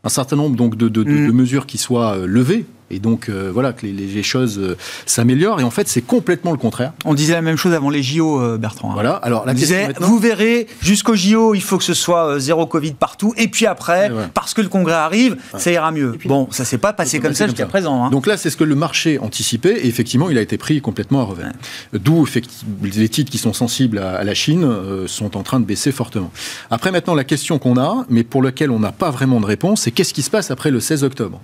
[0.03, 1.27] un certain nombre donc de, de- de- Mm.
[1.27, 4.77] de mesures qui soient euh, levées et donc euh, voilà que les, les choses euh,
[5.05, 5.59] s'améliorent.
[5.59, 6.93] Et en fait, c'est complètement le contraire.
[7.05, 8.91] On disait la même chose avant les JO, euh, Bertrand.
[8.91, 8.93] hein.
[8.93, 9.11] Voilà.
[9.15, 12.25] Alors la On question disait, maintenant- vous verrez, jusqu'au JO, il faut que ce soit
[12.35, 14.23] euh, zéro Covid partout, et puis après, Et ouais.
[14.33, 16.13] parce que le congrès arrive, ça ira mieux.
[16.17, 18.05] puis- bon, ça s'est pas passé comme ça jusqu'à présent.
[18.05, 18.09] hein.
[18.09, 21.21] Donc là, c'est ce que le marché anticipait, et effectivement, il a été pris complètement
[21.21, 21.51] à revers.
[21.93, 25.59] D'où effecti- les titres qui sont sensibles à, à la Chine euh, sont en train
[25.59, 26.31] de baisser fortement.
[26.71, 29.81] Après, maintenant, la question qu'on a, mais pour laquelle on n'a pas vraiment de réponse,
[29.81, 31.41] c'est qu'est-ce qui se passe après le 16 octobre?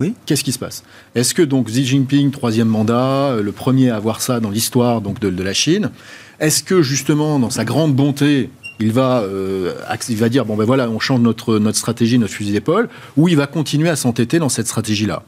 [0.00, 0.14] Oui.
[0.26, 0.84] Qu'est-ce qui se passe?
[1.16, 5.00] Est-ce que donc Xi Jinping, troisième mandat, euh, le premier à avoir ça dans l'histoire
[5.00, 5.90] donc de, de la Chine,
[6.38, 9.72] est-ce que justement, dans sa grande bonté, il va, euh,
[10.08, 13.26] il va dire bon ben voilà, on change notre notre stratégie, notre fusil d'épaule, ou
[13.26, 15.24] il va continuer à s'entêter dans cette stratégie-là?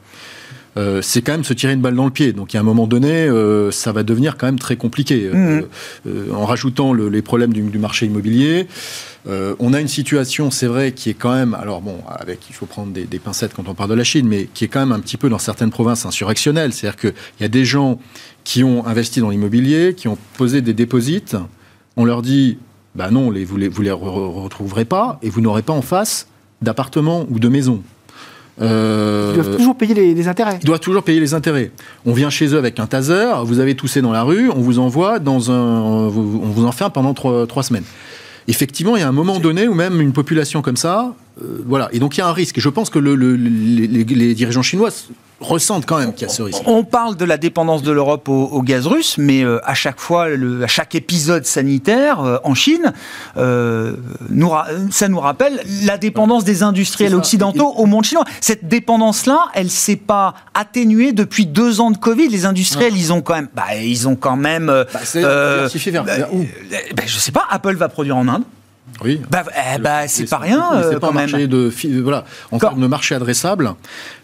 [0.77, 2.33] Euh, c'est quand même se tirer une balle dans le pied.
[2.33, 5.29] Donc, à un moment donné, euh, ça va devenir quand même très compliqué.
[5.35, 5.67] Euh, Mhm.
[6.07, 8.69] euh, en rajoutant le- les problèmes du, du marché immobilier,
[9.29, 12.55] euh, on a une situation, c'est vrai, qui est quand même, alors bon, avec, il
[12.55, 14.81] faut prendre des, des pincettes quand on parle de la Chine, mais qui est quand
[14.81, 16.73] même un petit peu dans certaines provinces insurrectionnelle.
[16.73, 17.99] C'est-à-dire qu'il y a des gens
[18.45, 21.37] qui ont investi dans l'immobilier, qui ont posé des déposites.
[21.97, 22.59] On leur dit,
[22.95, 25.75] bah non, les, vous les, vous les re- re- retrouverez pas, et vous n'aurez pas
[25.75, 26.27] en face
[26.63, 27.83] d'appartements ou de maisons.
[28.61, 30.59] Euh, Ils doivent toujours payer les, les intérêts.
[30.63, 31.71] ils doivent toujours payer les intérêts.
[32.05, 34.79] On vient chez eux avec un taser, vous avez toussé dans la rue, on vous
[34.79, 37.85] envoie dans un, vous- on vous enferme pendant trois, trois semaines.
[38.49, 41.89] Effectivement, il y a un moment donné où même une population comme ça, euh, voilà.
[41.93, 42.59] Et donc il y a un risque.
[42.59, 44.91] Et je pense que le- le- les, les- les dirigeants chinois
[45.41, 46.63] ressentent quand même qu'il y a ce risque.
[46.67, 49.99] On parle de la dépendance de l'Europe au, au gaz russe, mais euh, à chaque
[49.99, 52.93] fois, le- à chaque épisode sanitaire euh, en Chine,
[53.37, 53.95] euh,
[54.29, 54.51] nous
[54.91, 58.25] ça nous rappelle la dépendance des industriels occidentaux au monde chinois.
[58.41, 62.29] Cette dépendance-là, elle s'est pas atténuée depuis deux ans de Covid.
[62.29, 64.69] Les industriels, ils ont quand même, bah, ils ont quand même,
[66.05, 66.29] Bah, vers-
[66.95, 67.45] bah, je sais pas.
[67.51, 68.43] Apple va produire en Inde.
[69.03, 69.21] Oui.
[69.31, 71.31] Bah, eh bah, c'est pas rien euh, c'est pas quand même.
[71.31, 73.75] marché de fi- voilà en Quand- termes de marché adressable,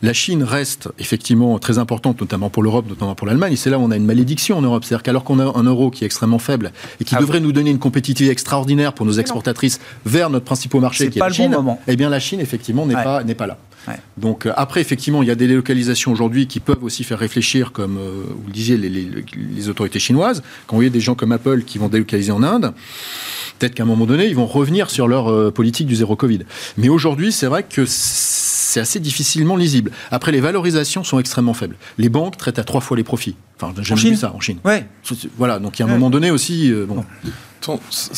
[0.03, 3.55] la Chine reste effectivement très importante, notamment pour l'Europe, notamment pour l'Allemagne.
[3.55, 5.62] Et c'est là où on a une malédiction en Europe, c'est-à-dire qu'alors qu'on a un
[5.62, 9.07] euro qui est extrêmement faible et qui Ah devrait nous donner une compétitivité extraordinaire pour
[9.07, 11.81] nos exportatrices vers notre principal marché, qui est pas la le bon Chine, moment.
[11.87, 13.03] eh bien la Chine effectivement n'est Ouais.
[13.05, 13.57] pas n'est pas là.
[14.16, 17.72] Donc euh, après, effectivement, il y a des délocalisations aujourd'hui qui peuvent aussi faire réfléchir,
[17.72, 20.42] comme euh, vous le disiez, les, autorités chinoises.
[20.66, 22.72] Quand vous voyez des gens comme Apple qui vont délocaliser en Inde,
[23.59, 26.40] peut-être qu'à un moment donné, ils vont revenir sur leur euh, politique du zéro Covid.
[26.77, 27.85] Mais aujourd'hui, c'est vrai que
[28.81, 29.91] assez difficilement lisible.
[30.11, 31.77] Après, les valorisations sont extrêmement faibles.
[31.99, 33.37] Les banques traitent à trois fois les profits.
[33.61, 34.59] Enfin, j'ai En jamais vu Chine ça en Chine.
[34.65, 34.87] Ouais.
[35.39, 35.95] Voilà, donc il y a un Ouais.
[35.95, 37.05] moment donné aussi, euh, bon,
[37.91, 38.15] c'est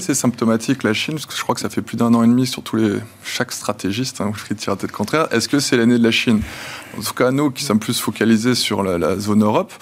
[0.00, 2.26] c'est symptomatique, la Chine, parce que je crois que ça fait plus d'un an et
[2.26, 2.94] demi sur tous les,
[3.24, 5.28] chaque stratégiste, hein, je tire la tête contraire.
[5.30, 6.40] Est-ce que c'est l'année de la Chine?
[6.98, 9.72] En tout cas, nous qui sommes plus focalisés sur la, la zone Europe,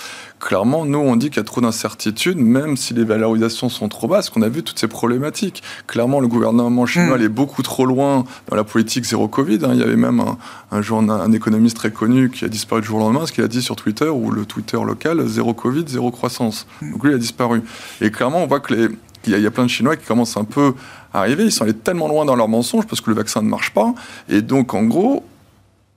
[0.41, 4.09] clairement, nous, on dit qu'il y a trop d'incertitudes, même si les valorisations sont trop
[4.09, 5.63] basses, qu'on a vu toutes ces problématiques.
[5.87, 7.23] Clairement, le gouvernement chinois Mm.
[7.23, 9.59] est beaucoup trop loin dans la politique zéro Covid.
[9.65, 9.71] hein.
[9.75, 10.39] Il y avait même un,
[10.73, 13.45] un, journa- un économiste très connu qui a disparu du jour au lendemain, ce qu'il
[13.45, 16.67] a dit sur Twitter, ou le Twitter local, zéro Covid, zéro croissance.
[16.83, 17.63] Donc lui, il a disparu.
[18.01, 18.89] Et clairement, on voit que les,
[19.27, 20.73] il y, a, il y a plein de Chinois qui commencent un peu
[21.13, 21.45] à arriver.
[21.45, 23.95] Ils sont allés tellement loin dans leurs mensonges parce que le vaccin ne marche pas.
[24.31, 25.23] Et donc, en gros,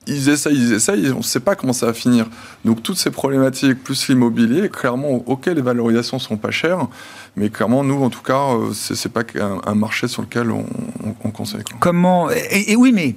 [0.08, 2.26] ils essayent, ils essayent, on ne sait pas comment ça va finir.
[2.66, 6.88] Donc, toutes ces problématiques, plus l'immobilier, clairement, ok, les valorisations sont pas chères,
[7.36, 9.24] mais clairement, nous, en tout cas, euh, c'est pas
[9.66, 10.66] un, marché sur lequel on,
[11.06, 11.64] on- on conseille.
[11.80, 13.16] Comment et, oui, mais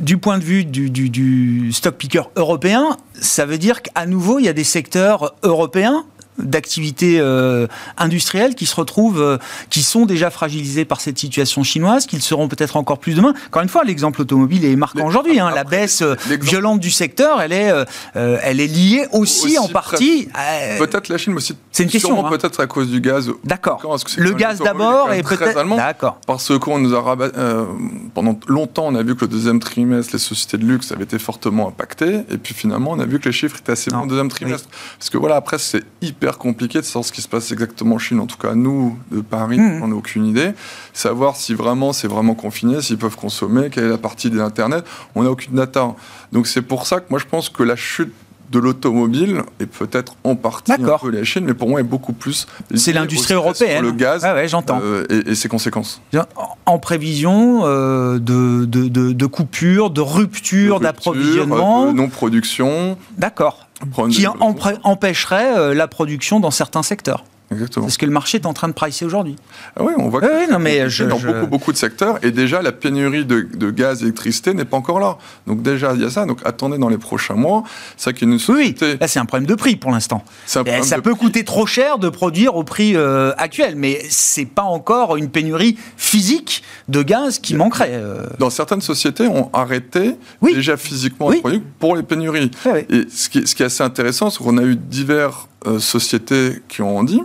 [0.00, 4.38] du point de vue du, du- du stock picker européen, ça veut dire qu'à nouveau,
[4.38, 6.04] il y a des secteurs européens
[6.42, 7.66] d'activités euh,
[7.98, 9.38] industrielles qui se retrouvent, euh,
[9.70, 13.34] qui sont déjà fragilisés par cette situation chinoise, qu'ils seront peut-être encore plus demain.
[13.48, 15.38] Encore une fois, l'exemple automobile est marquant aujourd'hui.
[15.40, 15.50] hein.
[15.54, 17.70] la baisse euh, violente du secteur, elle est,
[18.16, 20.28] euh, elle est liée aussi, Aussi en partie.
[20.34, 22.30] à- Peut-être la Chine, mais aussi C'est une question, hein.
[22.30, 23.30] peut-être à cause du gaz.
[23.44, 23.80] D'accord.
[24.16, 25.76] Le gaz d'abord et peut-être.
[25.76, 26.18] D'accord.
[26.26, 27.32] Parce qu'on nous a rabat-
[28.14, 31.18] pendant longtemps, on a vu que le deuxième trimestre, les sociétés de luxe avaient été
[31.18, 32.20] fortement impactées.
[32.30, 34.68] Et puis finalement, on a vu que les chiffres étaient assez bons au deuxième trimestre.
[34.98, 37.98] Parce que voilà, après, c'est hyper compliqué de savoir ce qui se passe exactement en
[37.98, 38.20] Chine.
[38.20, 39.82] En tout cas, nous, de Paris, Mhm.
[39.82, 40.52] on n'a aucune idée.
[40.92, 44.84] Savoir si vraiment c'est vraiment confiné, s'ils peuvent consommer, quelle est la partie de l'Internet,
[45.14, 45.94] on n'a aucune data.
[46.32, 48.12] Donc c'est pour ça que moi, je pense que la chute
[48.50, 52.12] de l'automobile est peut-être en partie un peu la Chine, mais pour moi est beaucoup
[52.12, 53.84] plus C'est l'industrie européenne.
[53.84, 54.80] le gaz ouais, j'entends.
[54.82, 56.00] euh, et, et ses conséquences.
[56.66, 61.86] En- prévision euh, de, de, de, de coupure, de rupture De d'approvisionnement.
[61.86, 63.68] de non-production, D'accord.
[64.10, 67.24] Qui empêcherait euh, la production dans certains secteurs.
[67.52, 67.86] Exactement.
[67.88, 69.34] C'est ce que le marché est en train de pricer aujourd'hui.
[69.76, 72.18] Ah oui, on voit que oui, non, mais je- dans je- beaucoup, beaucoup de secteurs,
[72.24, 75.18] et déjà la pénurie de, de gaz et d'électricité n'est pas encore là.
[75.46, 76.26] Donc déjà, il y a ça.
[76.26, 77.64] Donc attendez dans les prochains mois.
[77.96, 78.74] Ça a une Oui.
[79.00, 80.22] Là, c'est un problème de prix pour l'instant.
[80.46, 80.62] Ça
[81.02, 85.28] peut coûter trop cher de produire au prix euh, actuel, mais c'est pas encore une
[85.28, 87.90] pénurie physique de gaz qui manquerait.
[87.94, 88.26] euh.
[88.38, 90.54] Dans certaines sociétés, ont arrêté Oui.
[90.54, 91.36] déjà physiquement Oui.
[91.36, 92.50] les produits pour les pénuries.
[92.64, 92.86] Ouais.
[92.90, 95.78] Et ce qui, est, ce qui est assez intéressant, c'est qu'on a eu diverses euh,
[95.78, 97.20] sociétés qui ont dit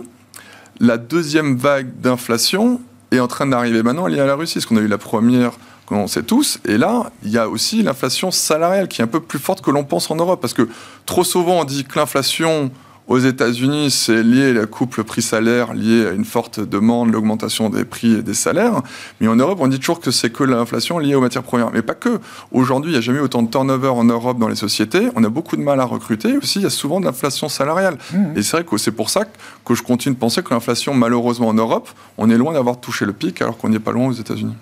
[0.80, 4.54] la deuxième vague d'inflation est en train d'arriver maintenant liée à la Russie.
[4.54, 5.52] Parce qu'on a eu la première,
[5.86, 9.20] qu'on sait tous, et là, il y a aussi l'inflation salariale qui est un peu
[9.20, 10.40] plus forte que l'on pense en Europe.
[10.40, 10.68] Parce que
[11.04, 12.70] trop souvent, on dit que l'inflation
[13.08, 17.84] aux États-Unis, c'est lié à la couple prix-salaire, lié à une forte demande, l'augmentation des
[17.84, 18.82] prix et des salaires.
[19.20, 21.70] Mais en Europe, on dit toujours que c'est que l'inflation liée aux matières premières.
[21.72, 22.18] Mais pas que.
[22.50, 25.08] Aujourd'hui, il n'y a jamais autant de turnover en Europe dans les sociétés.
[25.14, 26.36] On a beaucoup de mal à recruter.
[26.36, 27.96] Aussi, il y a souvent de l'inflation salariale.
[28.34, 29.24] Et c'est vrai que c'est pour ça
[29.64, 31.88] que je continue de penser que l'inflation, malheureusement en Europe,
[32.18, 34.54] on est loin d'avoir touché le pic alors qu'on n'est pas loin aux États-Unis.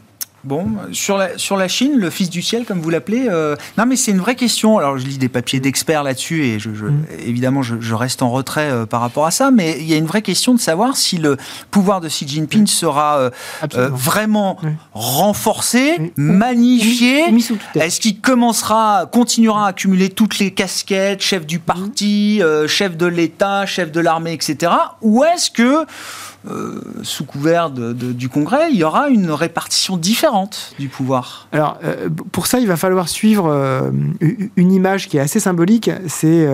[0.44, 3.86] Bon, sur la, sur la Chine, le fils du ciel, comme vous l'appelez, euh, non
[3.86, 4.76] mais c'est une vraie question.
[4.78, 6.86] Alors je lis des papiers d'experts là-dessus et je, je-
[7.26, 9.96] évidemment je, je reste en retrait euh, par rapport à ça, mais il y a
[9.96, 11.38] une vraie question de savoir si le
[11.70, 13.30] pouvoir de Xi Jinping sera euh,
[13.90, 14.70] vraiment Oui.
[14.92, 16.12] renforcé, Oui.
[16.16, 17.24] magnifié.
[17.74, 23.06] Est-ce qu'il commencera, continuera à accumuler toutes les casquettes, chef du parti, euh, chef de
[23.06, 24.72] l'État, chef de l'armée, etc.
[25.00, 25.86] Ou est-ce que,
[26.50, 31.48] euh, sous couvert de- de- du Congrès, il y aura une répartition différente du pouvoir
[31.52, 33.90] Alors, euh, pour ça, il va falloir suivre euh,
[34.56, 35.90] une image qui est assez symbolique.
[36.06, 36.46] C'est,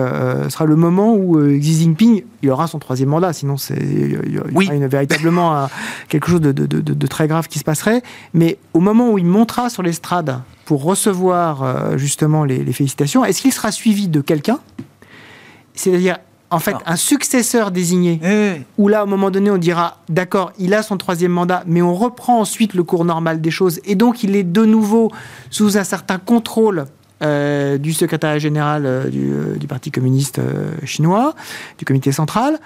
[0.43, 3.33] ce sera le moment où Xi Jinping, il aura son troisième mandat.
[3.33, 4.69] Sinon, c'est, il y aura- Oui.
[4.71, 5.69] une- véritablement un-
[6.07, 8.01] quelque chose de, très grave qui se passerait.
[8.33, 13.41] Mais au moment où il montera sur l'estrade pour recevoir justement les, les félicitations, est-ce
[13.41, 14.59] qu'il sera suivi de quelqu'un?
[15.73, 16.17] C'est-à-dire,
[16.51, 20.51] en fait, un successeur désigné Eh, où là, à un moment donné, on dira, d'accord,
[20.59, 23.95] il a son troisième mandat, mais on reprend ensuite le cours normal des choses, et
[23.95, 25.11] donc il est de nouveau
[25.49, 26.85] sous un certain contrôle
[27.23, 30.41] euh, du secrétaire général euh, du, euh, du Parti communiste
[30.85, 31.35] chinois,
[31.77, 32.59] du comité central,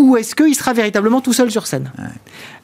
[0.00, 1.90] ou est-ce qu'il sera véritablement tout seul sur scène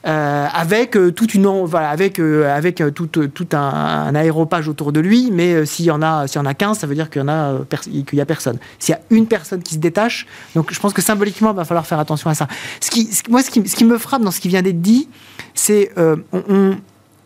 [0.06, 4.92] Euh, avec euh, toute une voilà avec euh, avec tout, tout un, un aéropage autour
[4.92, 5.30] de lui.
[5.32, 7.24] Mais s'il y en a s'il y en a 15 ça veut dire qu'il y
[7.24, 8.58] en a qu'il y a personne.
[8.78, 11.64] S'il y a une personne qui se détache donc je pense que symboliquement il va
[11.64, 12.46] falloir faire attention à ça.
[12.80, 14.80] Ce qui ce- moi ce qui, ce qui me frappe dans ce qui vient d'être
[14.80, 15.08] dit
[15.54, 16.76] c'est on, on-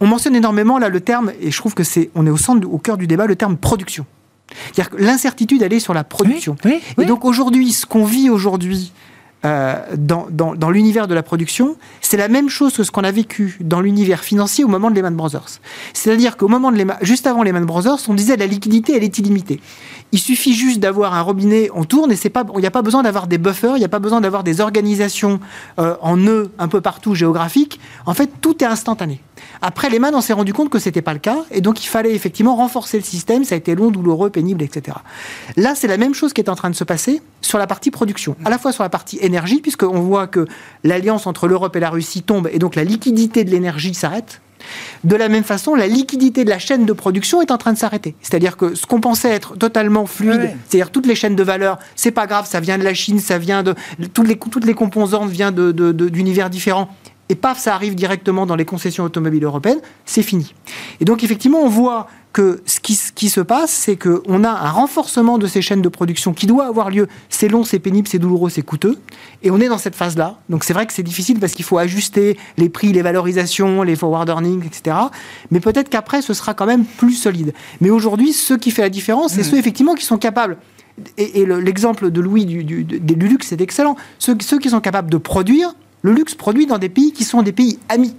[0.02, 2.66] on mentionne énormément là le terme et je trouve que c'est on est au centre
[2.66, 4.06] au cœur du débat le terme production.
[4.72, 6.56] C'est-à-dire que l'incertitude elle est sur la production.
[6.64, 8.90] Oui, et donc aujourd'hui, ce qu'on vit aujourd'hui
[9.44, 13.56] euh, dans, l'univers de la production, c'est la même chose que ce qu'on a vécu
[13.60, 15.60] dans l'univers financier au moment de Lehman Brothers.
[15.94, 19.18] C'est-à-dire qu'au moment de Lehman, juste avant Lehman Brothers, on disait la liquidité, elle est
[19.18, 19.60] illimitée.
[20.12, 22.82] Il suffit juste d'avoir un robinet, on tourne et c'est pas, il n'y a pas
[22.82, 25.40] besoin d'avoir des buffers, il n'y a pas besoin d'avoir des organisations
[25.78, 27.80] euh, en nœuds un peu partout géographiques.
[28.06, 29.20] En fait, tout est instantané.
[29.62, 32.14] Après Lehman, on s'est rendu compte que c'était pas le cas et donc il fallait
[32.14, 33.44] effectivement renforcer le système.
[33.44, 34.96] Ça a été long, douloureux, pénible, etc.
[35.56, 37.90] Là, c'est la même chose qui est en train de se passer sur la partie
[37.90, 40.46] production, à la fois sur la partie énergie, puisqu'on voit que
[40.84, 44.40] l'alliance entre l'Europe et la Russie tombe et donc la liquidité de l'énergie s'arrête.
[45.04, 47.78] De la même façon, la liquidité de la chaîne de production est en train de
[47.78, 48.14] s'arrêter.
[48.20, 50.56] C'est-à-dire que ce qu'on pensait être totalement fluide, Ouais.
[50.68, 53.38] c'est-à-dire toutes les chaînes de valeur, c'est pas grave, ça vient de la Chine, ça
[53.38, 53.74] vient de
[54.12, 56.94] toutes les toutes les composantes viennent de- de- de- d'univers différents.
[57.30, 60.52] Et paf, ça arrive directement dans les concessions automobiles européennes, c'est fini.
[61.00, 64.50] Et donc effectivement, on voit que ce qui, ce qui se passe, c'est qu'on a
[64.50, 67.08] un renforcement de ces chaînes de production qui doit avoir lieu.
[67.28, 68.98] C'est long, c'est pénible, c'est douloureux, c'est coûteux.
[69.42, 70.38] Et on est dans cette phase-là.
[70.48, 73.96] Donc c'est vrai que c'est difficile parce qu'il faut ajuster les prix, les valorisations, les
[73.96, 74.96] forward earnings, etc.
[75.50, 77.52] Mais peut-être qu'après, ce sera quand même plus solide.
[77.80, 80.56] Mais aujourd'hui, ce qui fait la différence, c'est ceux effectivement qui sont capables
[81.16, 83.96] et, et le- l'exemple de Louis du, du, du luxe est excellent.
[84.18, 87.42] Ceux, ceux qui sont capables de produire, le luxe produit dans des pays qui sont
[87.42, 88.14] des pays amis.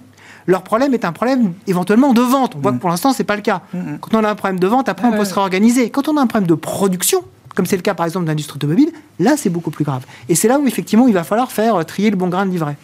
[0.47, 2.55] Leur problème est un problème éventuellement de vente.
[2.55, 3.61] On voit que pour l'instant, c'est pas le cas.
[4.01, 5.89] Quand on a un problème de vente, après, on peut se réorganiser.
[5.89, 7.23] Quand on a un problème de production,
[7.55, 10.05] comme c'est le cas par exemple de l'industrie automobile, là, c'est beaucoup plus grave.
[10.29, 12.51] Et c'est là où effectivement, il va falloir faire euh, trier le bon grain de
[12.51, 12.77] livret.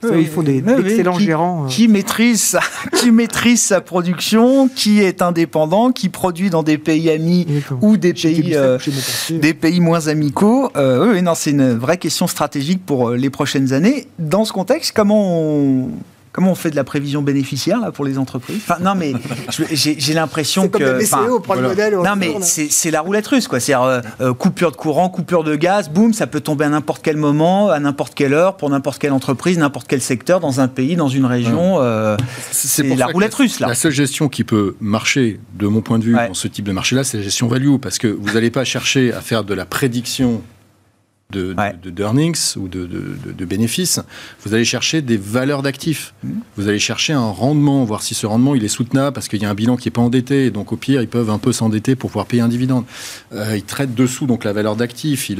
[0.00, 1.64] Ça, il faut des Oui, oui, d'excellents qui- gérants.
[1.64, 1.68] euh.
[1.68, 2.60] Qui maîtrise, sa,
[2.96, 7.80] qui maîtrise sa production, qui est indépendant, qui produit dans des pays amis Exactement.
[7.82, 8.78] ou des pays, euh,
[9.30, 10.70] des pays moins amicaux.
[10.76, 14.06] Euh, oui, oui, non, c'est une vraie question stratégique pour les prochaines années.
[14.18, 15.88] Dans ce contexte, comment on,
[16.38, 18.60] comment on fait de la prévision bénéficiaire là, pour les entreprises?
[18.62, 19.12] Enfin, Non, mais
[19.72, 21.30] j'ai l'impression C'est comme que.
[21.32, 21.96] on prend le modèle.
[21.96, 23.58] on non, mais c'est la roulette russe, quoi.
[23.58, 27.02] C'est-à-dire euh, euh, coupure de courant, coupure de gaz, boum, ça peut tomber à n'importe
[27.02, 30.68] quel moment, à n'importe quelle heure, pour n'importe quelle entreprise, n'importe quel secteur, dans un
[30.68, 31.78] pays, dans une région.
[31.80, 32.16] euh,
[32.52, 33.66] c'est la roulette russe, là.
[33.66, 36.28] La seule gestion qui peut marcher, de mon point de vue, Ouais.
[36.28, 39.12] dans ce type de marché-là, c'est la gestion value, parce que vous n'allez pas chercher
[39.12, 40.40] à faire de la prédiction
[41.30, 41.54] de,
[41.90, 44.00] d'earnings ou de, de, bénéfices,
[44.46, 46.14] vous allez chercher des valeurs d'actifs.
[46.24, 46.30] Mmh.
[46.56, 49.44] Vous allez chercher un rendement, voir si ce rendement il est soutenable parce qu'il y
[49.44, 50.46] a un bilan qui n'est pas endetté.
[50.46, 52.84] Et donc au pire, ils peuvent un peu s'endetter pour pouvoir payer un dividende.
[53.34, 55.30] Euh, ils traitent dessous donc la valeur d'actifs.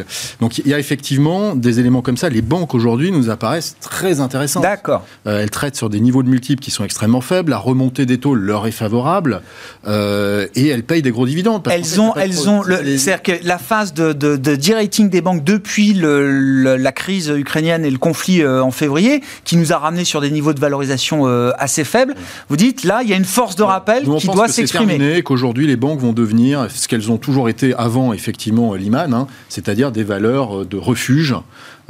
[0.41, 2.29] Donc il y a effectivement des éléments comme ça.
[2.29, 4.65] Les banques aujourd'hui nous apparaissent très intéressantes.
[4.65, 5.07] D'accord.
[5.27, 7.51] Euh, elles traitent sur des niveaux de multiples qui sont extrêmement faibles.
[7.51, 9.41] La remontée des taux leur est favorable
[9.87, 11.67] euh, et elles payent des gros dividendes.
[11.71, 16.77] elles ont, elles ont, c'est-à-dire que la phase de, de, de des banques depuis le,
[16.77, 20.31] la crise ukrainienne et le conflit euh, en février, qui nous a ramené sur des
[20.31, 22.15] niveaux de valorisation euh, assez faibles,
[22.49, 25.23] vous dites là, il y a une force de rappel qui doit s'exprimer.
[25.23, 29.93] Qu'aujourd'hui, les banques vont devenir ce qu'elles ont toujours été avant, effectivement, Lehman, hein, c'est-à-dire
[29.93, 31.35] des valeurs de refuge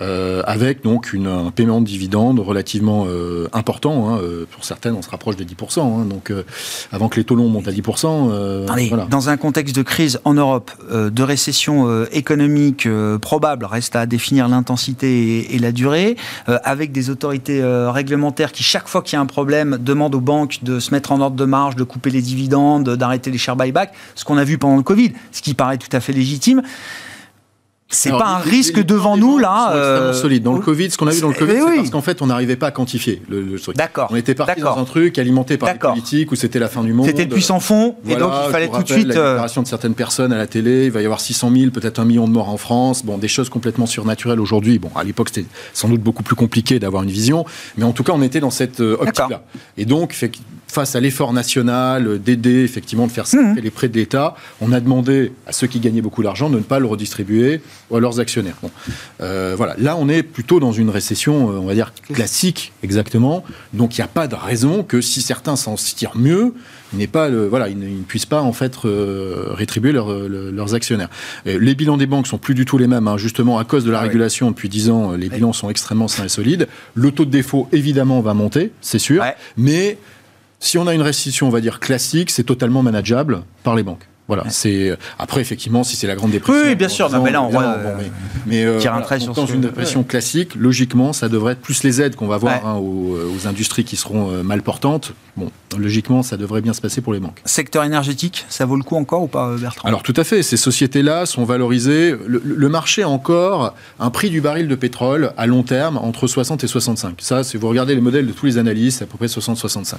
[0.01, 4.09] euh, avec donc une, un paiement de dividendes relativement euh, important.
[4.09, 5.81] Hein, euh, pour certaines, on se rapproche des 10%.
[5.81, 6.33] Hein, donc,
[6.93, 8.69] avant que les taux longs montent à 10%.
[8.71, 12.89] Allez, Dans un contexte de crise en Europe, de récession économique
[13.21, 19.03] probable, reste à définir l'intensité et, la durée, avec des autorités réglementaires qui, chaque fois
[19.03, 21.77] qu'il y a un problème, demandent aux banques de se mettre en ordre de marge,
[21.77, 25.13] de couper les dividendes, d'arrêter les share buyback, ce qu'on a vu pendant le Covid,
[25.33, 26.63] ce qui paraît tout à fait légitime.
[27.91, 29.73] C'est pas un risque devant nous là.
[29.73, 30.13] Euh...
[30.13, 30.43] solide.
[30.43, 32.27] Dans le Covid, ce qu'on a vu dans le Covid, c'est parce qu'en fait, on
[32.27, 33.77] n'arrivait pas à quantifier le, truc.
[33.77, 34.09] D'accord.
[34.11, 36.93] On était parti dans un truc alimenté par les politiques où c'était la fin du
[36.93, 37.07] monde.
[37.07, 39.07] C'était le puissant fond, et donc il fallait tout de suite.
[39.07, 41.71] La euh, déclaration de certaines personnes à la télé, il va y avoir 600 000,
[41.71, 43.05] peut-être un million de morts en France.
[43.05, 44.79] Bon, des choses complètement surnaturelles aujourd'hui.
[44.79, 48.05] Bon, à l'époque, c'était sans doute beaucoup plus compliqué d'avoir une vision, mais en tout
[48.05, 49.43] cas, on était dans cette euh, optique-là.
[49.77, 50.13] Et donc,
[50.69, 53.59] face à l'effort national d'aider effectivement de faire mmh.
[53.61, 56.63] les prêts de l'État, on a demandé à ceux qui gagnaient beaucoup d'argent de ne
[56.63, 57.61] pas le redistribuer
[57.93, 58.57] à leurs actionnaires.
[58.63, 58.71] Bon.
[59.21, 63.45] Euh, voilà, là on est plutôt dans une récession, euh, on va dire classique exactement.
[63.73, 66.55] Donc il n'y a pas de raison que si certains s'en tirent mieux,
[66.97, 71.11] ils, pas le, voilà, ils, ne, puissent pas en fait euh, rétribuer leurs actionnaires.
[71.45, 73.17] les bilans des banques sont plus du tout les mêmes, hein.
[73.17, 75.13] justement à cause de la ah régulation depuis 10 ans.
[75.13, 76.69] Les bilans sont extrêmement sains et solides.
[76.95, 79.25] Le taux de défaut évidemment va monter, c'est sûr,
[79.57, 79.99] mais
[80.61, 84.09] si on a une restitution, on va dire classique, c'est totalement manageable par les banques.
[84.29, 86.63] Voilà, c'est après effectivement si c'est la grande dépression.
[86.67, 87.77] Oui, bien sûr, mais là on voit.
[88.47, 88.79] mais, euh,
[89.35, 92.75] dans une dépression classique, logiquement, ça devrait être plus les aides qu'on va voir hein,
[92.75, 93.17] aux,
[93.47, 95.15] industries qui seront euh, mal portantes.
[95.37, 97.41] Bon, logiquement, ça devrait bien se passer pour les banques.
[97.47, 99.89] Secteur énergétique, ça vaut le coup encore ou pas, Bertrand?
[99.89, 102.15] Alors tout à fait, ces sociétés-là sont valorisées.
[102.27, 106.65] Le, marché a encore un prix du baril de pétrole à long terme entre 60
[106.65, 107.15] et 65.
[107.21, 109.95] Ça, si vous regardez les modèles de tous les analystes, c'est à peu près 60-65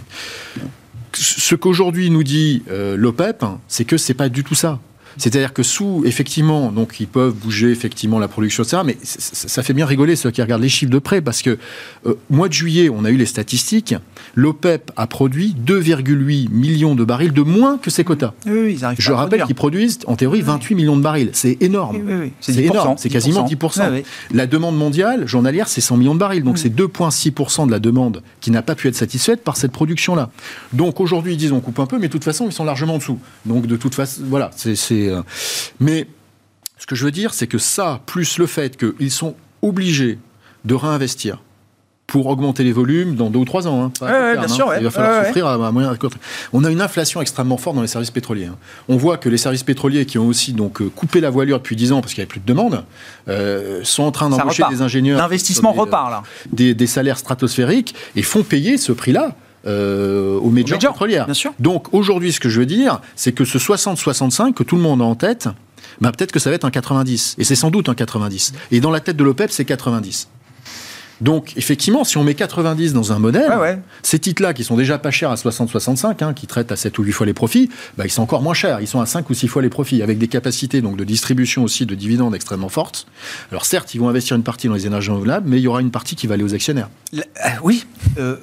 [1.13, 4.79] ce qu'aujourd'hui nous dit euh, l'OPEP, c'est que c'est pas du tout ça.
[5.17, 8.83] C'est-à-dire que sous, effectivement, donc ils peuvent bouger effectivement la production, etc.
[8.85, 11.57] Mais ça fait bien rigoler ceux qui regardent les chiffres de près, parce que
[12.05, 13.95] euh, mois de juillet, on a eu les statistiques.
[14.35, 18.33] L'OPEP a produit 2,8 millions de barils de moins que ses quotas.
[18.45, 21.29] Oui, ils Je rappelle qu'ils produisent en théorie 28 millions de barils.
[21.33, 21.97] C'est énorme.
[22.07, 22.95] Oui, c'est énorme.
[22.97, 24.03] C'est quasiment 10%.
[24.31, 26.43] La demande mondiale journalière, c'est 100 millions de barils.
[26.43, 30.29] Donc c'est 2,6% de la demande qui n'a pas pu être satisfaite par cette production-là.
[30.73, 32.95] Donc aujourd'hui, ils disent on coupe un peu, mais de toute façon, ils sont largement
[32.95, 33.19] en dessous.
[33.45, 34.75] Donc de toute façon, voilà, c'est
[35.07, 35.21] euh,
[35.79, 36.07] mais
[36.77, 40.19] ce que je veux dire, c'est que ça, plus le fait qu'ils sont obligés
[40.65, 41.39] de réinvestir
[42.09, 43.91] pour augmenter les volumes dans deux ou trois ans.
[44.01, 45.95] Hein, bien sûr, Il va falloir souffrir à, moyen.
[46.53, 48.47] On a une inflation extrêmement forte dans les services pétroliers.
[48.47, 48.57] Hein.
[48.87, 51.75] On voit que les services pétroliers qui ont aussi donc euh, coupé la voilure depuis
[51.75, 52.83] dix ans parce qu'il n'y avait plus de demande,
[53.27, 55.19] euh, sont en train d'embaucher des ingénieurs.
[55.19, 56.23] L'investissement repart là.
[56.51, 59.35] Des, salaires stratosphériques et font payer ce prix-là
[59.65, 61.25] euh, aux majors, pétrolières.
[61.25, 61.53] Bien sûr.
[61.59, 65.01] Donc aujourd'hui, ce que je veux dire, c'est que ce 60-65 que tout le monde
[65.01, 65.49] a en tête,
[66.01, 67.35] bah, peut-être que ça va être un 90.
[67.37, 68.53] Et c'est sans doute un 90.
[68.71, 70.27] Et dans la tête de l'OPEP, c'est 90.
[71.21, 75.11] Donc, effectivement, si on met 90 dans un modèle, ces titres-là, qui sont déjà pas
[75.11, 78.09] chers à 60-65, hein, qui traitent à 7 ou 8 fois les profits, bah, ils
[78.09, 78.79] sont encore moins chers.
[78.79, 81.63] Ils sont à 5 ou 6 fois les profits, avec des capacités donc, de distribution
[81.63, 83.05] aussi de dividendes extrêmement fortes.
[83.51, 85.81] Alors, certes, ils vont investir une partie dans les énergies renouvelables, mais il y aura
[85.81, 86.89] une partie qui va aller aux actionnaires.
[87.13, 87.19] Euh,
[87.63, 87.85] oui.
[88.17, 88.37] Euh,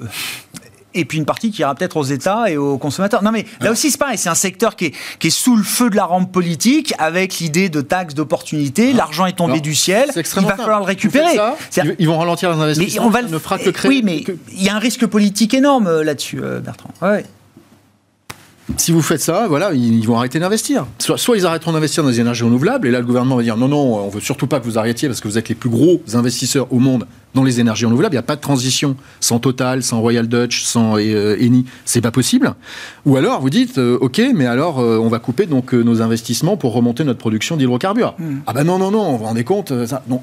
[0.97, 3.23] et puis une partie qui ira peut-être aux États et aux consommateurs.
[3.23, 5.63] Non mais là aussi c'est pareil, c'est un secteur qui est, qui est sous le
[5.63, 10.09] feu de la rampe politique avec l'idée de taxes d'opportunité, l'argent est tombé du ciel,
[10.15, 11.37] il va falloir le récupérer.
[11.99, 13.89] ils vont ralentir les investissements, mais on va ne fera que créer...
[13.89, 14.23] Oui mais
[14.53, 16.91] il y a un risque politique énorme euh, là-dessus euh, Bertrand.
[17.01, 17.23] Ouais
[18.75, 20.85] si vous faites ça, voilà, ils, vont arrêter d'investir.
[20.99, 23.69] Soit, ils arrêteront d'investir dans les énergies renouvelables, et là, le gouvernement va dire non,
[23.69, 26.01] non, on veut surtout pas que vous arrêtiez parce que vous êtes les plus gros
[26.13, 28.13] investisseurs au monde dans les énergies renouvelables.
[28.13, 31.65] Il n'y a pas de transition sans Total, sans Royal Dutch, sans euh, Eni.
[31.85, 32.55] C'est pas possible.
[33.05, 36.57] Ou alors, vous dites, euh, OK, mais alors, euh, on va couper donc nos investissements
[36.57, 38.15] pour remonter notre production d'hydrocarbures.
[38.19, 38.39] Hmm.
[38.47, 40.21] Ah ben non, non, non, on vous rendez compte ça, Non,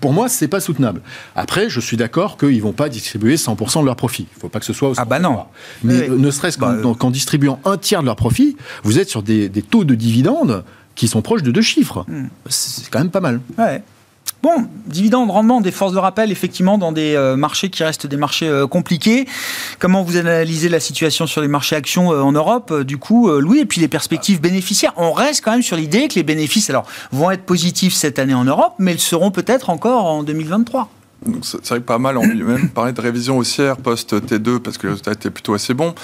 [0.00, 1.02] pour moi, c'est pas soutenable.
[1.34, 4.26] Après, je suis d'accord qu'ils vont pas distribuer 100% de leur profit.
[4.36, 4.92] Il faut pas que ce soit.
[4.96, 5.44] Ah bah non.
[5.82, 9.50] Mais ne serait-ce bah, qu'en distribuant un tiers de leur profit, vous êtes sur des,
[9.68, 12.04] taux de dividendes qui sont proches de deux chiffres.
[12.08, 12.28] Hmm.
[12.48, 13.40] C'est quand même pas mal.
[13.56, 13.82] Ouais.
[14.40, 18.16] Bon, dividende, rendement, des forces de rappel, effectivement, dans des euh, marchés qui restent des
[18.16, 19.26] marchés euh, compliqués.
[19.80, 23.60] Comment vous analysez la situation sur les marchés actions euh, en Europe, du coup, Louis,
[23.60, 24.92] et puis les perspectives bénéficiaires?
[24.96, 26.70] On reste quand même sur l'idée que les bénéfices,
[27.10, 30.88] vont être positifs cette année en Europe, mais ils seront peut-être encore en 2023.
[31.42, 34.92] C'est vrai que pas mal en lui-même parlait de révision haussière post-T2 parce que le
[34.92, 35.94] résultat était plutôt assez bon.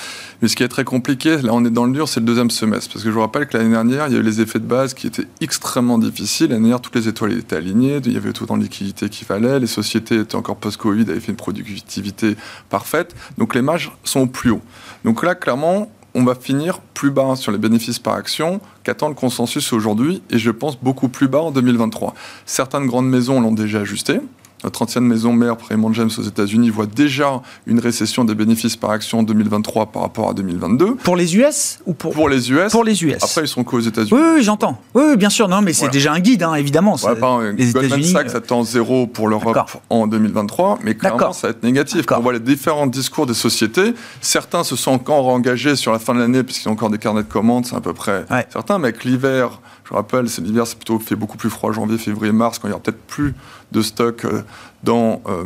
[0.43, 2.51] Mais ce qui est très compliqué, là on est dans le dur, c'est le deuxième
[2.51, 2.93] semestre.
[2.93, 4.67] Parce que je vous rappelle que l'année dernière, il y a eu les effets de
[4.67, 6.49] base qui étaient extrêmement difficiles.
[6.51, 9.61] L'année dernière, toutes les étoiles étaient alignées, il y avait tout en liquidité qu'il fallait,
[9.61, 12.37] les sociétés étaient encore post-Covid, avaient fait une productivité
[12.69, 13.15] parfaite.
[13.39, 14.63] Donc les marges sont plus hauts.
[15.05, 19.15] Donc là, clairement, on va finir plus bas sur les bénéfices par action qu'attend le
[19.15, 22.15] consensus aujourd'hui, et je pense beaucoup plus bas en 2023.
[22.47, 24.21] Certaines grandes maisons l'ont déjà ajusté.
[24.65, 28.91] Notre ancienne maison mère, Raymond James aux États-Unis, voit déjà une récession des bénéfices par
[28.93, 30.95] action en 2023 par rapport à 2022.
[30.95, 32.73] Pour les US ou pour Pour les US.
[32.73, 33.23] Pour les US.
[33.23, 34.19] Après, ils sont qu'aux États-Unis.
[34.19, 34.81] Oui, oui j'entends.
[34.95, 35.49] Oui, bien sûr.
[35.49, 36.97] Non, mais c'est déjà un guide, hein, évidemment.
[36.97, 41.49] Ouais, pas, les Goldman Sachs euh, attend zéro pour l'Europe en 2023, mais clairement, ça
[41.49, 42.07] va être négatif.
[42.11, 43.93] On voit les différents discours des sociétés,
[44.23, 47.23] certains se sont encore engagés sur la fin de l'année, puisqu'ils ont encore des carnets
[47.23, 49.61] de commandes, c'est à peu près certains, mais avec l'hiver
[49.95, 52.73] je rappelle, c'est l'hiver, c'est plutôt fait beaucoup plus froid janvier, février, mars, quand il
[52.73, 53.33] y aura peut-être plus
[53.71, 54.43] de stock euh,
[54.83, 55.45] dans, euh,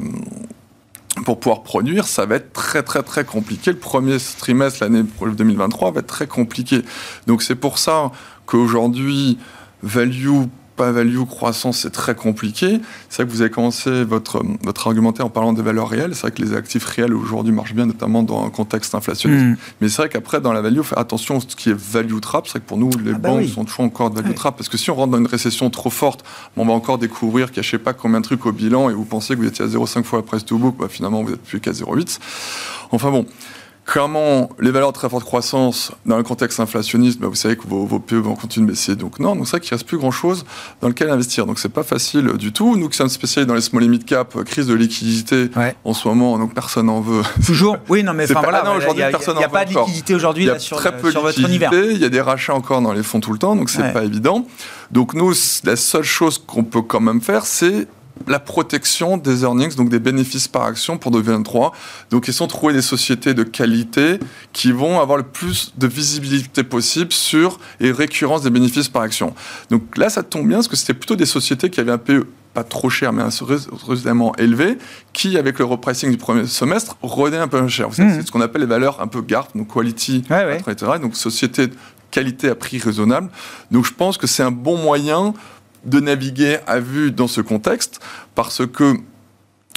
[1.26, 3.72] pour pouvoir produire, ça va être très très très compliqué.
[3.72, 6.82] Le premier trimestre, l'année 2023, va être très compliqué.
[7.26, 8.11] Donc c'est pour ça
[8.46, 9.36] qu'aujourd'hui,
[9.82, 10.44] value
[10.79, 12.81] pas value, croissance, c'est très compliqué.
[13.11, 16.14] C'est vrai que vous avez commencé votre, votre argumentaire en parlant des valeurs réelles.
[16.14, 19.45] C'est vrai que les actifs réels aujourd'hui marchent bien, notamment dans un contexte inflationniste.
[19.45, 19.57] Mm.
[19.81, 22.47] Mais c'est vrai qu'après, dans la value, faire attention à ce qui est value trap.
[22.47, 24.57] C'est vrai que pour nous, les ah bah banques sont toujours encore de value trap.
[24.57, 26.24] Parce que si on rentre dans une récession trop forte,
[26.57, 28.89] on va encore découvrir qu'il y a je sais pas combien de trucs au bilan
[28.89, 31.22] et vous pensez que vous étiez à 0,5 fois la price to book, bah, finalement
[31.22, 32.18] vous n'êtes plus qu'à 0,8.
[32.91, 33.26] Enfin bon,
[33.89, 37.66] Clairement, les valeurs de très forte croissance, dans le contexte inflationniste, bah, vous savez que
[37.66, 38.97] vos, vos PE vont continuer de baisser.
[38.97, 40.45] Donc non, donc c'est vrai qu'il ne reste plus grand-chose
[40.82, 41.47] dans lequel investir.
[41.47, 42.76] Donc c'est pas facile du tout.
[42.76, 45.49] Nous qui sommes spécialisés dans les small mid cap, euh, crise de liquidité
[45.84, 47.22] en ce moment, donc personne n'en veut.
[47.47, 50.76] Toujours Oui, non, mais enfin voilà, il n'y a, a, pas de liquidité aujourd'hui sur,
[50.76, 51.72] très peu sur votre univers.
[51.72, 54.05] Il y a des rachats encore dans les fonds tout le temps, donc c'est pas
[54.05, 54.47] évident.
[54.91, 55.32] Donc nous,
[55.64, 57.89] la seule chose qu'on peut quand même faire, c'est
[58.27, 61.73] la protection des earnings, donc des bénéfices par action pour 2023.
[62.11, 64.19] Donc, ils sont trouver des sociétés de qualité
[64.53, 69.35] qui vont avoir le plus de visibilité possible sur les récurrences des bénéfices par action.
[69.71, 72.27] Donc là, ça tombe bien parce que c'était plutôt des sociétés qui avaient un PE
[72.55, 74.79] pas trop cher, mais raisonnablement élevé,
[75.12, 77.89] qui, avec le repricing du premier semestre, renaît un peu cher.
[77.93, 78.27] C'est mmh.
[78.27, 80.93] ce qu'on appelle les valeurs un peu GARP, donc quality, etc.
[81.01, 81.75] Donc, société de
[82.11, 83.31] qualité à prix raisonnable.
[83.71, 85.35] Donc, je pense que c'est un bon moyen
[85.85, 88.01] de naviguer à vue dans ce contexte,
[88.35, 88.97] parce que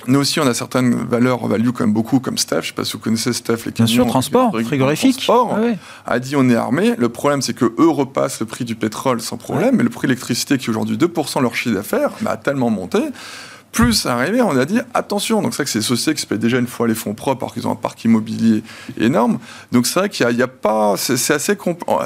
[0.08, 2.56] nous aussi, on a certaines valeurs value même beaucoup, comme Steph.
[2.56, 3.86] Je ne sais pas si vous connaissez Steph, les camions.
[3.86, 5.18] Bien sûr, transport, frigorifique.
[5.18, 5.60] Transport,
[6.06, 6.96] a dit on est armé.
[6.98, 10.08] Le problème, c'est que eux repassent le prix du pétrole sans problème, mais le prix
[10.08, 13.00] de l'électricité, qui est aujourd'hui 2% de leur chiffre d'affaires, bah, a tellement monté
[13.72, 15.42] plus arrivé, on a dit attention.
[15.42, 17.14] Donc c'est vrai que c'est des sociétés qui se payent déjà une fois les fonds
[17.14, 18.64] propres alors qu'ils ont un parc immobilier
[19.00, 19.40] énorme.
[19.72, 21.58] Donc c'est vrai qu'il n'y a, pas, c'est assez,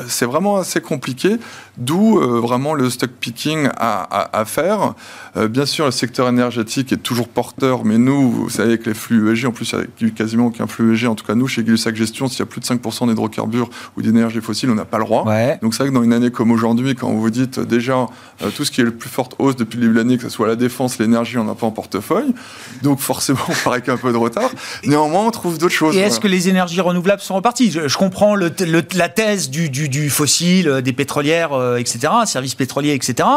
[0.07, 1.37] c'est vraiment assez compliqué.
[1.77, 4.93] D'où euh, vraiment le stock picking à, à, faire.
[5.35, 8.93] Euh, bien sûr, le secteur énergétique est toujours porteur, mais nous, vous savez que les
[8.93, 11.07] flux ESG, en plus, il n'y a quasiment aucun flux ESG.
[11.07, 14.01] En tout cas, nous, chez Gay-Lussac Gestion, s'il y a plus de 5% d'hydrocarbures ou
[14.01, 15.25] d'énergie fossile, on n'a pas le droit.
[15.61, 18.07] Donc c'est vrai que dans une année comme aujourd'hui, quand vous dites déjà
[18.41, 20.23] euh, tout ce qui est le plus forte hausse depuis le début de l'année, que
[20.23, 22.33] ce soit la défense, l'énergie, on en portefeuille.
[22.81, 24.51] Donc forcément, on paraît qu'un peu de retard.
[24.83, 25.95] Néanmoins, on trouve d'autres choses.
[25.95, 27.71] Et est-ce que les énergies renouvelables sont reparties?
[27.71, 28.51] Je, comprends le,
[28.93, 33.27] la thèse du, du, du fossile, des pétrolières euh, etc., services pétroliers, etc.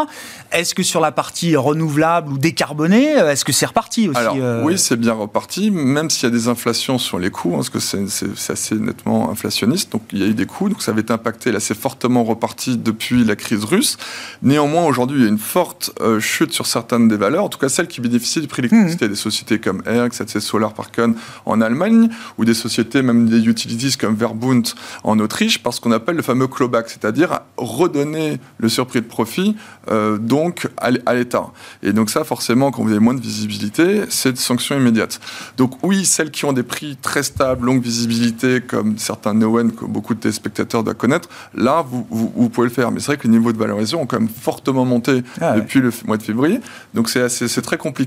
[0.53, 4.37] Est-ce que sur la partie renouvelable ou décarbonée, euh, est-ce que c'est reparti aussi Alors,
[4.39, 7.57] euh oui, c'est bien reparti, même s'il y a des inflations sur les coûts, hein,
[7.57, 10.93] parce que c'est assez nettement inflationniste, donc il y a eu des coûts, donc ça
[10.93, 13.97] avait été impacté, là c'est fortement reparti depuis la crise russe.
[14.43, 15.91] Néanmoins, aujourd'hui, il y a une forte
[16.21, 19.07] chute sur certaines des valeurs, en tout cas celles qui bénéficient du prix de l'électricité,
[19.07, 19.09] mmh.
[19.09, 21.15] des sociétés comme ERG, SC Solar Parken
[21.47, 24.67] en Allemagne, ou des sociétés, même des utilities comme Verbund
[25.05, 29.57] en Autriche, parce qu'on appelle le fameux clawback, c'est-à-dire redonner le surpris de profit
[29.91, 31.49] euh, donc à l'État.
[31.83, 35.21] Et donc ça, forcément, quand vous avez moins de visibilité, c'est de sanctions immédiates.
[35.57, 39.85] Donc oui, celles qui ont des prix très stables, longue visibilité, comme certains Neoen que
[39.85, 42.91] beaucoup de téléspectateurs doivent connaître, là, vous, vous, pouvez le faire.
[42.91, 45.81] Mais c'est vrai que les niveaux de valorisation ont quand même fortement monté ah depuis
[45.81, 46.61] le mois de février.
[46.95, 47.98] Donc c'est très compliqué.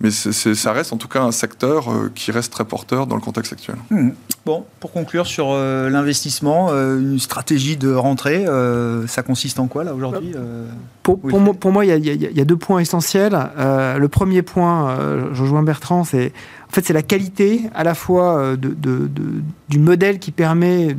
[0.00, 3.20] Mais ça reste en tout cas un secteur euh, qui reste très porteur dans le
[3.20, 3.76] contexte actuel.
[3.90, 4.10] Mmh.
[4.44, 8.44] Bon, pour conclure sur euh, l'investissement, une stratégie de rentrée,
[9.06, 10.66] ça consiste en quoi là aujourd'hui euh,
[11.02, 13.36] pour, pour, moi, il y, a deux points essentiels.
[13.58, 16.32] Euh, le premier point, euh, je rejoins Bertrand, c'est
[16.72, 20.96] En fait, c'est la qualité à la fois euh, du modèle qui permet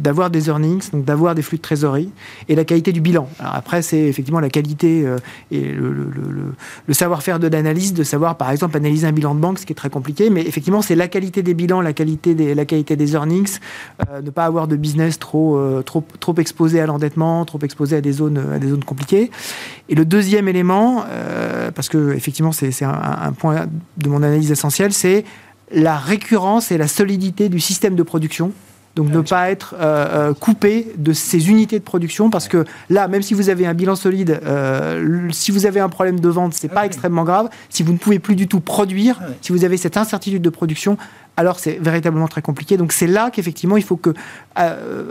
[0.00, 2.12] d'avoir des earnings, donc d'avoir des flux de trésorerie,
[2.48, 3.28] et la qualité du bilan.
[3.40, 5.18] Alors après, c'est effectivement la qualité euh,
[5.50, 9.66] et le, savoir-faire de l'analyse, de savoir par exemple analyser un bilan de banque, ce
[9.66, 12.64] qui est très compliqué, mais effectivement, c'est la qualité des bilans, la qualité des, la
[12.64, 13.58] qualité des earnings,
[14.08, 18.12] euh, ne pas avoir de business trop, trop exposé à l'endettement, trop exposé à des
[18.12, 19.32] zones, à des zones compliquées.
[19.88, 21.04] Et le deuxième élément,
[21.74, 22.90] parce que effectivement, c'est un,
[23.22, 23.66] un point
[23.96, 25.15] de mon analyse essentielle, c'est
[25.72, 28.52] la récurrence et la solidité du système de production.
[28.96, 33.08] Donc ne pas être euh, euh, coupé de ces unités de production parce que là,
[33.08, 36.54] même si vous avez un bilan solide, euh, si vous avez un problème de vente,
[36.54, 37.50] c'est n'est pas extrêmement grave.
[37.68, 40.96] Si vous ne pouvez plus du tout produire, si vous avez cette incertitude de production,
[41.36, 42.78] alors c'est véritablement très compliqué.
[42.78, 44.14] Donc c'est là qu'effectivement il faut que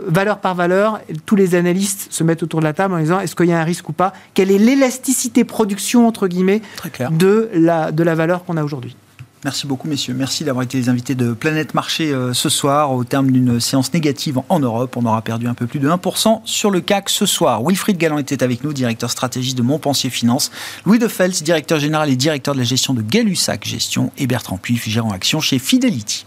[0.08, 3.36] valeur par valeur, tous les analystes se mettent autour de la table en disant est-ce
[3.36, 4.12] qu'il y a un risque ou pas?
[4.34, 6.60] Quelle est l'élasticité production entre guillemets
[7.12, 8.96] de la de la valeur qu'on a aujourd'hui?
[9.44, 10.14] Merci beaucoup, messieurs.
[10.14, 12.92] Merci d'avoir été les invités de Planète Marché euh, ce soir.
[12.92, 16.40] Au terme d'une séance négative en Europe, on aura perdu un peu plus de 1%
[16.44, 17.62] sur le CAC ce soir.
[17.62, 20.50] Wilfried Galland était avec nous, directeur stratégiste de Montpensier Finance.
[20.84, 24.10] Louis de Fels, directeur général et directeur de la gestion de Galusac Gestion.
[24.18, 26.26] Et Bertrand Puif, gérant action chez Fidelity.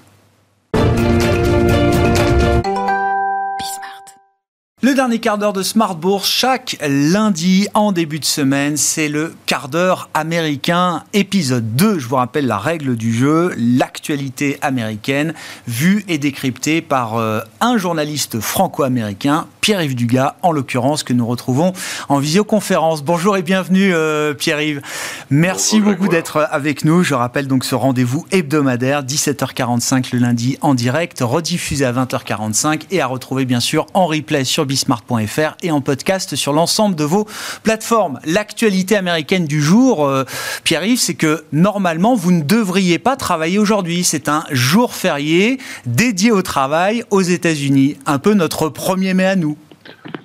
[4.90, 9.36] Le dernier quart d'heure de Smart Bourse, chaque lundi en début de semaine, c'est le
[9.46, 12.00] quart d'heure américain, épisode 2.
[12.00, 15.36] Je vous rappelle la règle du jeu, l'actualité américaine,
[15.68, 21.74] vue et décryptée par euh, un journaliste franco-américain, Pierre-Yves Dugas, en l'occurrence, que nous retrouvons
[22.08, 23.04] en visioconférence.
[23.04, 24.82] Bonjour et bienvenue euh, Pierre-Yves.
[25.30, 27.04] Merci beaucoup d'être avec nous.
[27.04, 33.02] Je rappelle donc ce rendez-vous hebdomadaire, 17h45 le lundi en direct, rediffusé à 20h45 et
[33.02, 37.28] à retrouver bien sûr en replay sur bismart.fr et en podcast sur l'ensemble de vos
[37.64, 38.20] plateformes.
[38.24, 40.24] L'actualité américaine du jour, euh,
[40.64, 44.04] Pierre-Yves, c'est que normalement, vous ne devriez pas travailler aujourd'hui.
[44.04, 47.98] C'est un jour férié dédié au travail aux États-Unis.
[48.06, 49.58] Un peu notre 1er mai à nous.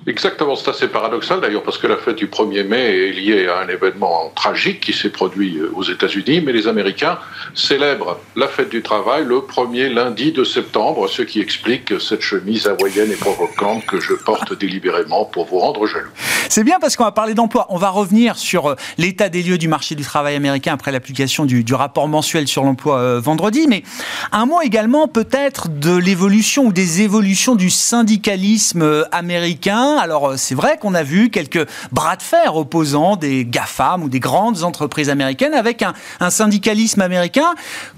[0.07, 3.61] Exactement, c'est assez paradoxal d'ailleurs parce que la fête du 1er mai est liée à
[3.61, 7.17] un événement tragique qui s'est produit euh, aux États-Unis, mais les Américains
[7.55, 12.67] célèbrent la fête du travail le premier lundi de septembre, ce qui explique cette chemise
[12.67, 16.11] hawaïenne et provocante que je porte délibérément pour vous rendre jaloux.
[16.49, 17.65] C'est bien parce qu'on va parler d'emploi.
[17.69, 21.45] On va revenir sur euh, l'état des lieux du marché du travail américain après l'application
[21.45, 23.81] du, rapport mensuel sur l'emploi euh, vendredi, mais
[24.31, 30.55] un mot également peut-être de l'évolution ou des évolutions du syndicalisme américain alors euh, c'est
[30.55, 35.09] vrai qu'on a vu quelques bras de fer opposant des GAFAM ou des grandes entreprises
[35.09, 35.93] américaines avec un,
[36.29, 37.53] syndicalisme américain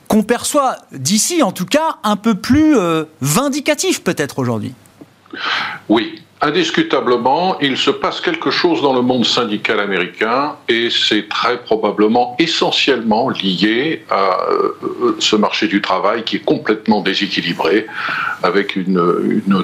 [0.07, 4.73] qu'on perçoit d'ici en tout cas un peu plus euh, vindicatif peut-être aujourd'hui.
[5.89, 11.57] Oui, Indiscutablement, il se passe quelque chose dans le monde syndical américain et c'est très
[11.57, 17.87] probablement essentiellement lié à euh, ce marché du travail qui est complètement déséquilibré
[18.43, 19.01] avec une,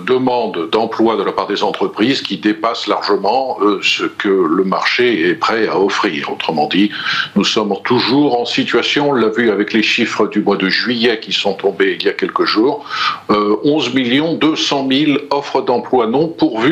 [0.07, 5.30] demande d'emploi de la part des entreprises qui dépasse largement euh, ce que le marché
[5.30, 6.32] est prêt à offrir.
[6.32, 6.89] Autrement dit,
[7.36, 11.19] nous sommes toujours en situation, on l'a vu avec les chiffres du mois de juillet
[11.19, 12.84] qui sont tombés il y a quelques jours,
[13.30, 16.62] 11 millions 200 000 offres d'emploi non pourvues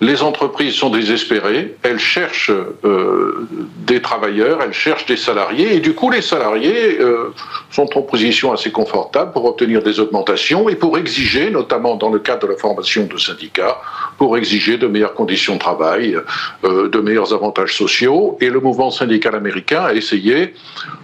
[0.00, 3.48] les entreprises sont désespérées, elles cherchent euh,
[3.86, 7.32] des travailleurs, elles cherchent des salariés, et du coup les salariés euh,
[7.70, 12.18] sont en position assez confortable pour obtenir des augmentations et pour exiger, notamment dans le
[12.18, 13.80] cadre de la formation de syndicats,
[14.18, 16.18] pour exiger de meilleures conditions de travail,
[16.64, 18.36] euh, de meilleurs avantages sociaux.
[18.40, 20.54] Et le mouvement syndical américain a essayé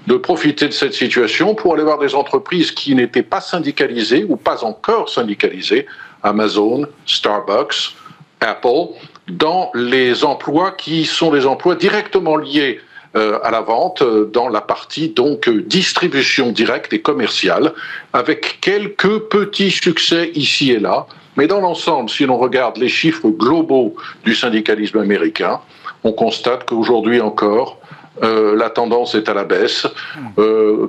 [0.09, 4.37] de profiter de cette situation pour aller voir des entreprises qui n'étaient pas syndicalisées ou
[4.37, 5.87] pas encore syndicalisées
[6.23, 7.95] Amazon, Starbucks,
[8.41, 8.95] Apple,
[9.29, 12.81] dans les emplois qui sont des emplois directement liés
[13.16, 17.73] euh, à la vente euh, dans la partie donc distribution directe et commerciale,
[18.12, 21.07] avec quelques petits succès ici et là.
[21.37, 25.61] Mais dans l'ensemble, si l'on regarde les chiffres globaux du syndicalisme américain,
[26.05, 27.80] on constate qu'aujourd'hui encore,
[28.23, 29.87] euh, la tendance est à la baisse.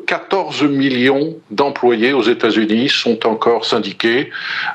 [0.05, 4.29] 14 euh, millions d'employés aux États-Unis sont encore syndiqués.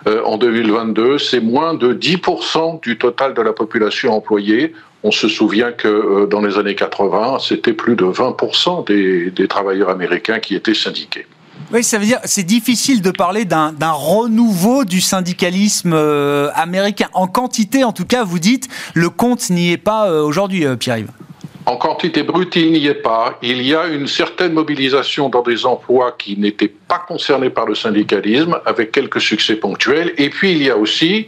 [0.07, 4.73] Euh, en 2022, c'est moins de 10% du total de la population employée.
[5.03, 9.91] On se souvient que dans les années 80, c'était plus de 20% des, des travailleurs
[9.91, 11.27] américains qui étaient syndiqués.
[11.73, 15.95] Oui, ça veut dire c'est difficile de parler d'un renouveau du syndicalisme
[16.55, 17.09] américain.
[17.13, 21.11] En quantité, en tout cas, vous dites, le compte n'y est pas aujourd'hui, Pierre-Yves.
[21.67, 23.39] En quantité brute, il n'y est pas.
[23.43, 27.75] Il y a une certaine mobilisation dans des emplois qui n'étaient pas concernés par le
[27.75, 30.15] syndicalisme, avec quelques succès ponctuels.
[30.17, 31.27] Et puis, il y a aussi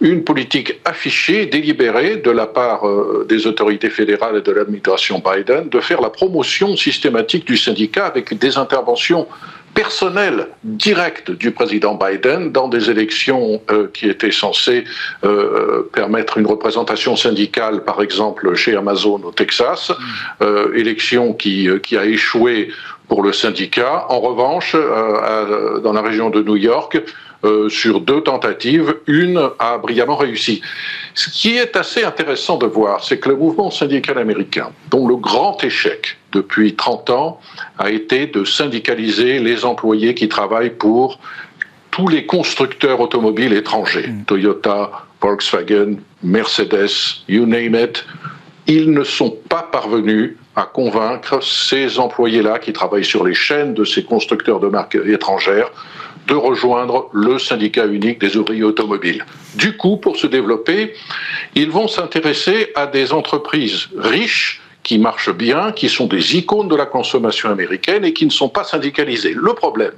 [0.00, 5.68] une politique affichée, délibérée de la part euh, des autorités fédérales et de l'administration Biden
[5.68, 9.26] de faire la promotion systématique du syndicat avec des interventions
[9.76, 14.84] personnel direct du président Biden dans des élections euh, qui étaient censées
[15.22, 19.92] euh, permettre une représentation syndicale, par exemple chez Amazon au Texas,
[20.40, 22.70] euh, élection qui, qui a échoué
[23.06, 24.06] pour le syndicat.
[24.08, 27.00] En revanche, dans la région de New York,
[27.68, 30.62] sur deux tentatives, une a brillamment réussi.
[31.14, 35.16] Ce qui est assez intéressant de voir, c'est que le mouvement syndical américain, dont le
[35.16, 37.40] grand échec depuis 30 ans
[37.78, 41.18] a été de syndicaliser les employés qui travaillent pour
[41.90, 44.24] tous les constructeurs automobiles étrangers, mm.
[44.26, 48.04] Toyota, Volkswagen, Mercedes, you name it,
[48.66, 53.84] ils ne sont pas parvenus à convaincre ces employés-là qui travaillent sur les chaînes de
[53.84, 55.70] ces constructeurs de marques étrangères
[56.26, 59.24] de rejoindre le syndicat unique des ouvriers automobiles.
[59.54, 60.94] Du coup, pour se développer,
[61.54, 66.76] ils vont s'intéresser à des entreprises riches qui marchent bien, qui sont des icônes de
[66.76, 69.34] la consommation américaine et qui ne sont pas syndicalisés.
[69.34, 69.94] Le problème,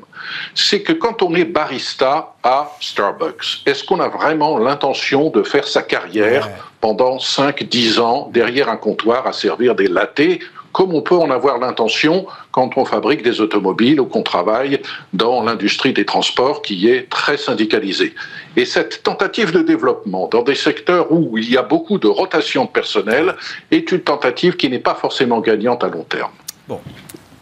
[0.55, 5.68] c'est que quand on est barista à Starbucks, est-ce qu'on a vraiment l'intention de faire
[5.68, 6.49] sa carrière
[6.81, 10.41] pendant 5-10 ans derrière un comptoir à servir des lattés
[10.79, 14.81] comme on peut en avoir l'intention quand on fabrique des automobiles ou qu'on travaille
[15.12, 18.14] dans l'industrie des transports qui est très syndicalisée.
[18.57, 22.66] Et cette tentative de développement dans des secteurs où il y a beaucoup de rotation
[22.66, 23.35] de personnel
[23.72, 26.31] est une tentative qui n'est pas forcément gagnante à long terme.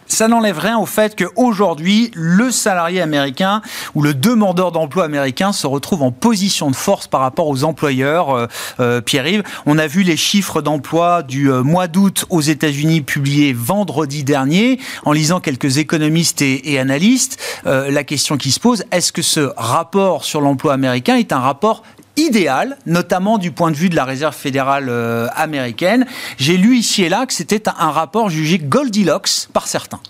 [0.06, 3.60] Ça n'enlève rien au fait qu'aujourd'hui, le salarié américain
[3.94, 8.30] ou le demandeur d'emploi américain se retrouve en position de force par rapport aux employeurs.
[8.30, 8.46] Euh,
[8.80, 13.52] euh, Pierre-Yves, on a vu les chiffres d'emploi du euh, mois d'août aux États-Unis publiés
[13.52, 14.78] vendredi dernier.
[15.04, 19.52] En lisant quelques économistes et, et analystes, la question qui se pose, est-ce que ce
[19.56, 21.82] rapport sur l'emploi américain est un rapport
[22.16, 26.06] idéal, notamment du point de vue de la réserve fédérale euh, américaine.
[26.38, 30.00] J'ai lu ici et là que c'était un rapport jugé Goldilocks par certains.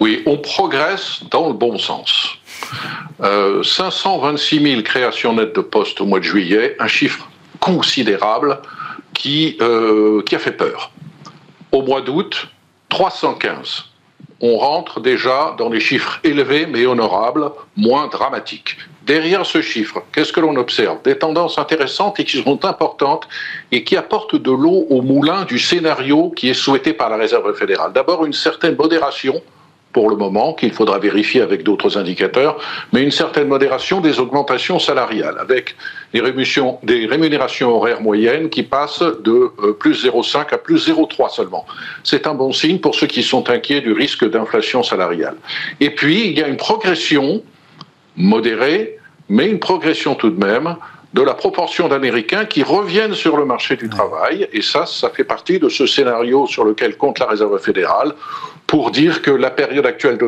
[0.00, 2.38] Oui, on progresse dans le bon sens.
[3.20, 7.28] 526 euh, 000 créations nettes de postes au mois de juillet, un chiffre
[7.60, 8.58] considérable
[9.14, 10.90] qui, euh, qui a fait peur.
[11.72, 12.48] Au mois d'août,
[12.90, 13.84] 315.
[14.40, 18.76] On rentre déjà dans les chiffres élevés mais honorables, moins dramatiques.
[19.06, 21.00] Derrière ce chiffre, qu'est-ce que l'on observe?
[21.04, 23.28] Des tendances intéressantes et qui sont importantes
[23.70, 27.54] et qui apportent de l'eau au moulin du scénario qui est souhaité par la Réserve
[27.54, 27.92] fédérale.
[27.92, 29.40] D'abord, une certaine modération
[29.96, 32.58] pour le moment, qu'il faudra vérifier avec d'autres indicateurs,
[32.92, 35.74] mais une certaine modération des augmentations salariales, avec
[36.12, 41.34] des rémunérations, des rémunérations horaires moyennes qui passent de euh, plus 0,5 à plus 0,3
[41.34, 41.64] seulement.
[42.04, 45.36] C'est un bon signe pour ceux qui sont inquiets du risque d'inflation salariale.
[45.80, 47.42] Et puis, il y a une progression
[48.18, 48.98] modérée,
[49.30, 50.76] mais une progression tout de même
[51.14, 54.46] de la proportion d'Américains qui reviennent sur le marché du travail.
[54.52, 58.12] Et ça, ça fait partie de ce scénario sur lequel compte la Réserve fédérale
[58.66, 60.18] pour dire que la période actuelle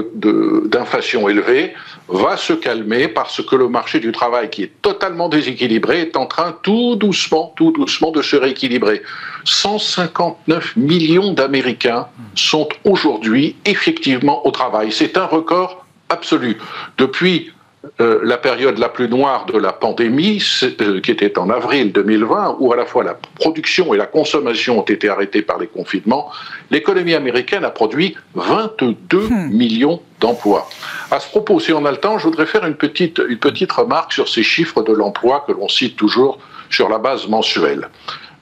[0.66, 1.74] d'inflation élevée
[2.08, 6.26] va se calmer parce que le marché du travail, qui est totalement déséquilibré, est en
[6.26, 9.02] train tout doucement, tout doucement de se rééquilibrer.
[9.44, 14.92] 159 millions d'Américains sont aujourd'hui effectivement au travail.
[14.92, 16.58] C'est un record absolu.
[16.96, 17.52] Depuis
[18.00, 20.42] euh, la période la plus noire de la pandémie,
[20.80, 24.80] euh, qui était en avril 2020, où à la fois la production et la consommation
[24.80, 26.28] ont été arrêtées par les confinements,
[26.72, 29.50] l'économie américaine a produit 22 hmm.
[29.52, 30.68] millions d'emplois.
[31.12, 33.70] À ce propos, si on a le temps, je voudrais faire une petite, une petite
[33.70, 36.38] remarque sur ces chiffres de l'emploi que l'on cite toujours
[36.70, 37.88] sur la base mensuelle.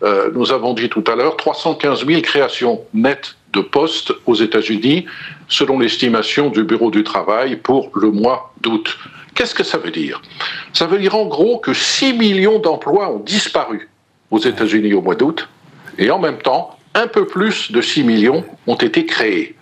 [0.03, 5.07] Euh, nous avons dit tout à l'heure 315 000 créations nettes de postes aux États-Unis,
[5.49, 8.99] selon l'estimation du Bureau du travail pour le mois d'août.
[9.37, 10.23] Qu'est-ce que ça veut dire?
[10.73, 13.89] Ça veut dire en gros que 6 millions d'emplois ont disparu
[14.31, 15.47] aux États-Unis au mois d'août,
[15.99, 19.55] et en même temps, un peu plus de 6 millions ont été créés.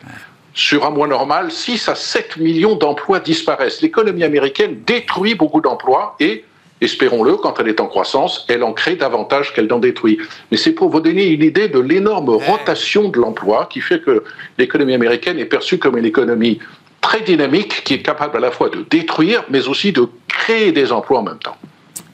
[0.55, 3.83] Sur un mois normal, 6 à 7 millions d'emplois disparaissent.
[3.83, 6.45] L'économie américaine détruit beaucoup d'emplois et,
[6.81, 10.19] espérons-le, quand elle est en croissance, elle en crée davantage qu'elle n'en détruit.
[10.53, 14.23] Mais c'est pour vous donner une idée de l'énorme rotation de l'emploi qui fait que
[14.57, 16.61] l'économie américaine est perçue comme une économie
[17.05, 20.91] très dynamique qui est capable à la fois de détruire, mais aussi de créer des
[20.91, 21.57] emplois en même temps.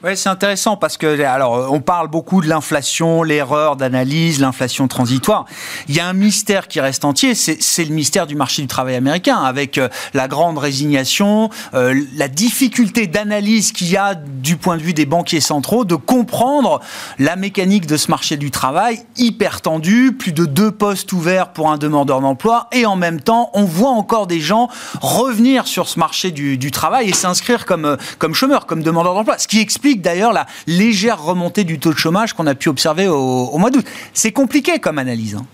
[0.03, 5.45] Oui, c'est intéressant parce que alors on parle beaucoup de l'inflation, l'erreur d'analyse, l'inflation transitoire.
[5.89, 8.95] Il y a un mystère qui reste entier, c'est le mystère du marché du travail
[8.95, 14.75] américain, avec euh, la grande résignation, euh, la difficulté d'analyse qu'il y a du point
[14.75, 16.81] de vue des banquiers centraux de comprendre
[17.19, 21.69] la mécanique de ce marché du travail hyper tendu, plus de deux postes ouverts pour
[21.69, 24.67] un demandeur d'emploi, et en même temps, on voit encore des gens
[24.99, 29.37] revenir sur ce marché du, travail et s'inscrire comme euh, comme chômeurs, comme demandeurs d'emploi,
[29.37, 33.07] ce qui explique d'ailleurs la légère remontée du taux de chômage qu'on a pu observer
[33.07, 33.85] au, mois d'août.
[34.13, 35.35] C'est compliqué comme analyse.
[35.35, 35.45] Hein.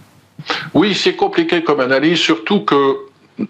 [0.74, 2.98] Oui, c'est compliqué comme analyse, surtout que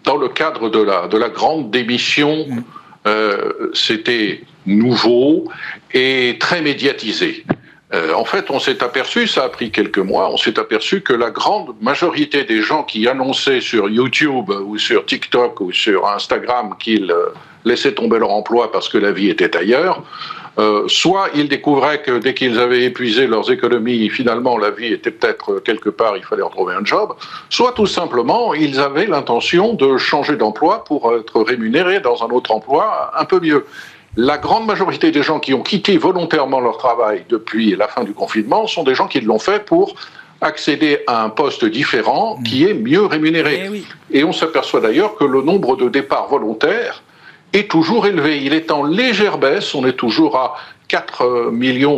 [0.04, 2.64] dans le cadre de la, de la grande démission, mm.
[3.08, 5.50] euh, c'était nouveau
[5.94, 7.46] et très médiatisé.
[7.94, 11.14] Euh, en fait, on s'est aperçu, ça a pris quelques mois, on s'est aperçu que
[11.14, 16.76] la grande majorité des gens qui annonçaient sur YouTube ou sur TikTok ou sur Instagram
[16.78, 17.30] qu'ils euh,
[17.64, 20.04] laissaient tomber leur emploi parce que la vie était ailleurs,
[20.60, 25.12] euh, soit ils découvraient que dès qu'ils avaient épuisé leurs économies, finalement la vie était
[25.12, 27.14] peut-être quelque part, il fallait retrouver un job,
[27.50, 32.52] soit tout simplement ils avaient l'intention de changer d'emploi pour être rémunérés dans un autre
[32.52, 33.66] emploi un peu mieux.
[34.16, 38.14] La grande majorité des gens qui ont quitté volontairement leur travail depuis la fin du
[38.14, 39.94] confinement sont des gens qui l'ont fait pour
[40.42, 43.70] accéder à un poste différent qui est mieux rémunéré.
[44.12, 47.04] Eh Et on s'aperçoit d'ailleurs que le nombre de départs volontaires
[47.54, 48.44] est toujours élevé.
[48.44, 50.56] Il est en légère baisse, on est toujours à
[50.88, 51.52] 4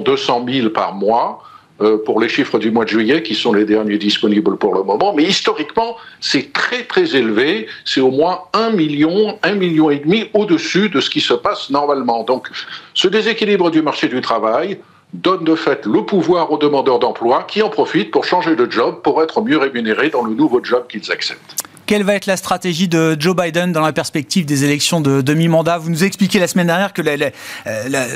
[0.04, 1.44] 200 000 par mois.
[1.82, 4.84] Euh, pour les chiffres du mois de juillet, qui sont les derniers disponibles pour le
[4.84, 5.14] moment.
[5.14, 7.68] Mais historiquement, c'est très très élevé.
[7.86, 11.70] C'est au moins un million, un million et demi au-dessus de ce qui se passe
[11.70, 12.24] normalement.
[12.24, 12.50] Donc,
[12.94, 14.80] ce déséquilibre du marché du travail
[15.14, 19.00] donne de fait le pouvoir aux demandeurs d'emploi qui en profitent pour changer de job,
[19.02, 21.56] pour être mieux rémunérés dans le nouveau job qu'ils acceptent.
[21.90, 25.80] Quelle va être la stratégie de Joe Biden dans la perspective des élections de demi-mandat?
[25.80, 28.08] Vous nous expliquez la semaine dernière que euh,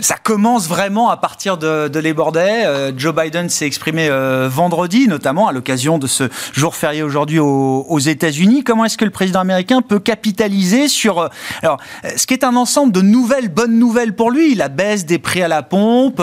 [0.00, 2.64] ça commence vraiment à partir de, de les bordets.
[2.64, 6.24] Euh, Joe Biden s'est exprimé euh, vendredi, notamment à l'occasion de ce
[6.54, 8.64] jour férié aujourd'hui aux, États-Unis.
[8.64, 11.28] Comment est-ce que le président américain peut capitaliser sur
[11.62, 11.76] alors
[12.16, 15.42] ce qui est un ensemble de nouvelles bonnes nouvelles pour lui, la baisse des prix
[15.42, 16.22] à la pompe,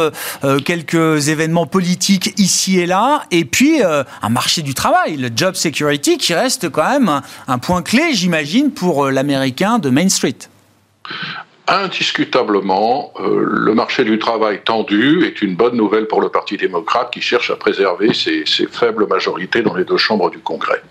[0.63, 6.17] quelques événements politiques ici et là, et puis un marché du travail, le job security
[6.17, 6.94] qui reste quand même
[7.47, 10.37] un, point clé, j'imagine, pour euh, l'américain de Main Street.
[11.67, 17.11] Indiscutablement, euh, le marché du travail tendu est une bonne nouvelle pour le Parti démocrate
[17.11, 20.83] qui cherche à préserver ses, faibles majorités dans les deux chambres du Congrès.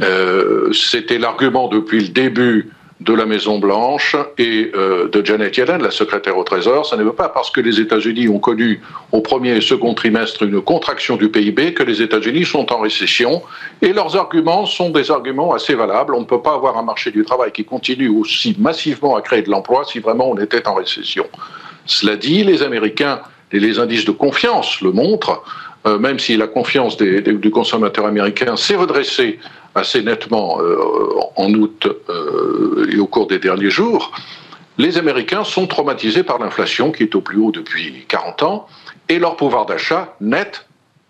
[0.00, 2.70] Euh, c'était l'argument depuis le début
[3.00, 6.86] de la Maison Blanche et euh, de Janet Yellen, la secrétaire au Trésor.
[6.86, 8.80] Ça ne veut pas parce que les États-Unis ont connu
[9.12, 13.42] au premier et second trimestre une contraction du PIB que les États-Unis sont en récession.
[13.82, 16.14] Et leurs arguments sont des arguments assez valables.
[16.14, 19.42] On ne peut pas avoir un marché du travail qui continue aussi massivement à créer
[19.42, 21.26] de l'emploi si vraiment on était en récession.
[21.84, 23.20] Cela dit, les Américains
[23.52, 25.42] et les indices de confiance le montrent.
[25.86, 29.38] Euh, même si la confiance du consommateur américain s'est redressée
[29.76, 30.76] assez nettement euh,
[31.36, 34.12] en août euh, et au cours des derniers jours,
[34.78, 38.66] les Américains sont traumatisés par l'inflation qui est au plus haut depuis 40 ans
[39.08, 40.66] et leur pouvoir d'achat net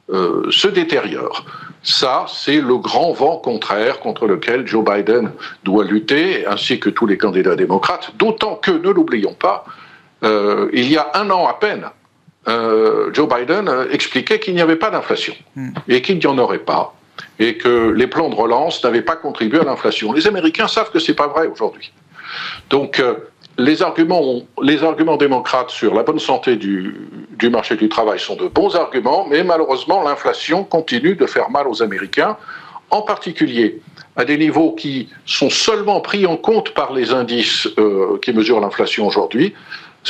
[0.09, 1.45] se détériore.
[1.83, 5.33] Ça, c'est le grand vent contraire contre lequel Joe Biden
[5.64, 9.64] doit lutter, ainsi que tous les candidats démocrates, d'autant que, ne l'oublions pas,
[10.23, 11.91] il y a un an à peine,
[12.49, 15.71] euh, Joe Biden euh, expliquait qu'il n'y avait pas d'inflation hmm.
[15.89, 16.95] et qu'il n'y en aurait pas
[17.39, 20.12] et que les plans de relance n'avaient pas contribué à l'inflation.
[20.12, 21.93] Les Américains savent que c'est pas vrai aujourd'hui.
[22.70, 23.14] Donc euh,
[23.59, 26.95] les arguments, les arguments démocrates sur la bonne santé du,
[27.51, 31.82] marché du travail sont de bons arguments, mais malheureusement l'inflation continue de faire mal aux
[31.82, 32.37] Américains,
[32.91, 33.80] en particulier
[34.16, 37.68] à des niveaux qui sont seulement pris en compte par les indices
[38.22, 39.55] qui mesurent l'inflation aujourd'hui,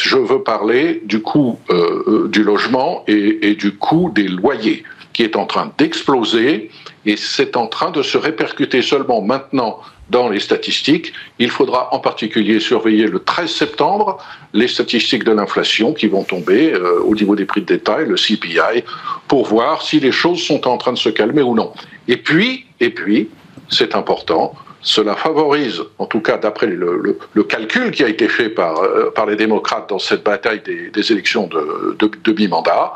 [0.03, 4.85] je veux parler du coût euh, euh, du logement et, du coût des loyers
[5.17, 6.71] qui est en train d'exploser
[7.07, 11.14] et c'est en train de se répercuter seulement maintenant dans les statistiques.
[11.39, 14.19] Il faudra en particulier surveiller le 13 septembre
[14.53, 18.17] les statistiques de l'inflation qui vont tomber euh, au niveau des prix de détail, le
[18.17, 18.85] CPI,
[19.27, 21.73] pour voir si les choses sont en train de se calmer ou non.
[22.09, 23.31] Et puis, et puis,
[23.71, 24.55] c'est important,
[24.87, 27.18] cela favorise, en tout cas d'après le,
[27.49, 31.49] calcul qui a été fait par, euh, par les démocrates dans cette bataille des, élections
[31.49, 32.95] de, de, mi-mandat,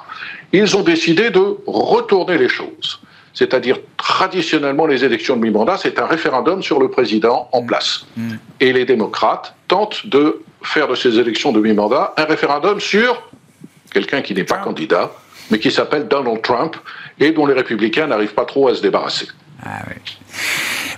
[0.52, 3.00] ils ont décidé de retourner les choses.
[3.34, 8.06] C'est-à-dire, traditionnellement, les élections de mi-mandat, c'est un référendum sur le président en place.
[8.16, 8.34] Mm.
[8.60, 13.20] Et les démocrates tentent de faire de ces élections de mi-mandat un référendum sur
[13.92, 15.10] quelqu'un qui n'est pas candidat,
[15.50, 16.76] mais qui s'appelle Donald Trump,
[17.18, 19.26] et dont les républicains n'arrivent pas trop à se débarrasser.
[19.64, 19.94] Ah oui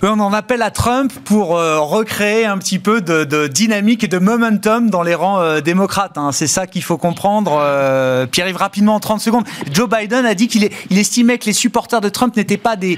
[0.09, 4.17] on en appelle à Trump pour euh, recréer un petit peu de, dynamique et de
[4.17, 6.17] momentum dans les rangs euh, démocrates.
[6.17, 6.31] Hein.
[6.31, 7.57] C'est ça qu'il faut comprendre.
[7.61, 9.45] Euh, Pierre-Yves, rapidement en 30 secondes.
[9.71, 12.97] Joe Biden a dit qu'il il estimait que les supporters de Trump n'étaient pas des,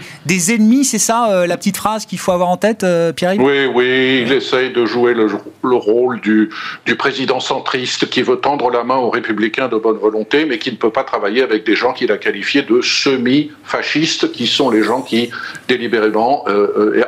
[0.52, 0.86] ennemis.
[0.86, 2.86] C'est ça la petite phrase qu'il faut avoir en tête,
[3.16, 3.42] Pierre-Yves?
[3.42, 4.24] Oui, oui.
[4.26, 5.28] Il essaye de jouer le,
[5.64, 6.50] le rôle du,
[6.86, 10.72] du, président centriste qui veut tendre la main aux républicains de bonne volonté, mais qui
[10.72, 14.84] ne peut pas travailler avec des gens qu'il a qualifiés de semi-fascistes, qui sont les
[14.84, 15.30] gens qui
[15.68, 16.46] délibérément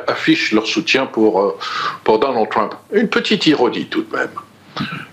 [0.06, 1.58] affichent leur soutien pour, euh,
[2.04, 2.74] pour Donald Trump.
[2.92, 4.30] Une petite ironie tout de même.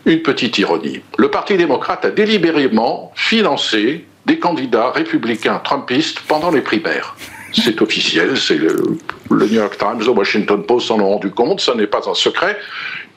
[0.06, 1.02] Une petite ironie.
[1.18, 7.16] Le Parti démocrate a délibérément financé des candidats républicains trumpistes pendant les primaires.
[7.54, 8.98] C'est officiel, c'est le,
[9.32, 12.58] New York Times, le Washington Post s'en ont rendu compte, ça n'est pas un secret.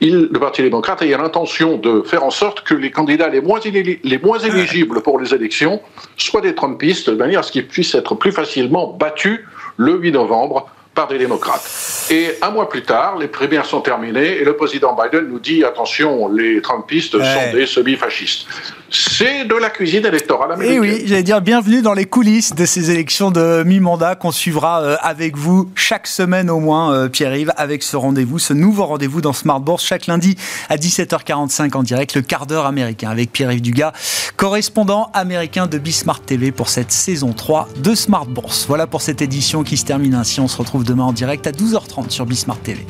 [0.01, 4.19] Le Parti démocrate a l'intention de faire en sorte que les candidats les moins, les
[4.19, 5.81] moins éligibles pour les élections
[6.17, 9.41] soient des Trumpistes, de manière à ce qu'ils puissent être plus facilement battus
[9.77, 11.63] le 8 novembre par des démocrates.
[12.11, 15.63] Et un mois plus tard, les primaires sont terminées et le président Biden nous dit
[15.63, 18.47] attention, les Trumpistes sont des semi-fascistes.
[18.91, 20.77] C'est de la cuisine électorale américaine.
[20.77, 24.81] Et oui, j'allais dire bienvenue dans les coulisses de ces élections de mi-mandat qu'on suivra
[24.83, 29.21] euh, avec vous chaque semaine au moins, euh, Pierre-Yves, avec ce rendez-vous, ce nouveau rendez-vous
[29.21, 30.37] dans Smart Bourse chaque lundi
[30.71, 33.93] à 17h45 en direct, le quart d'heure américain avec Pierre-Yves Dugas,
[34.37, 38.65] correspondant américain de Bismart TV pour cette saison 3 de Smart Bourse.
[38.67, 40.41] Voilà pour cette édition qui se termine ainsi.
[40.41, 42.87] On se retrouve demain en direct à 12h30 sur Bismart TV.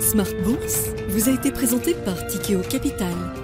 [0.00, 3.41] Smart Bourse vous a été présenté par Tikeo Capital.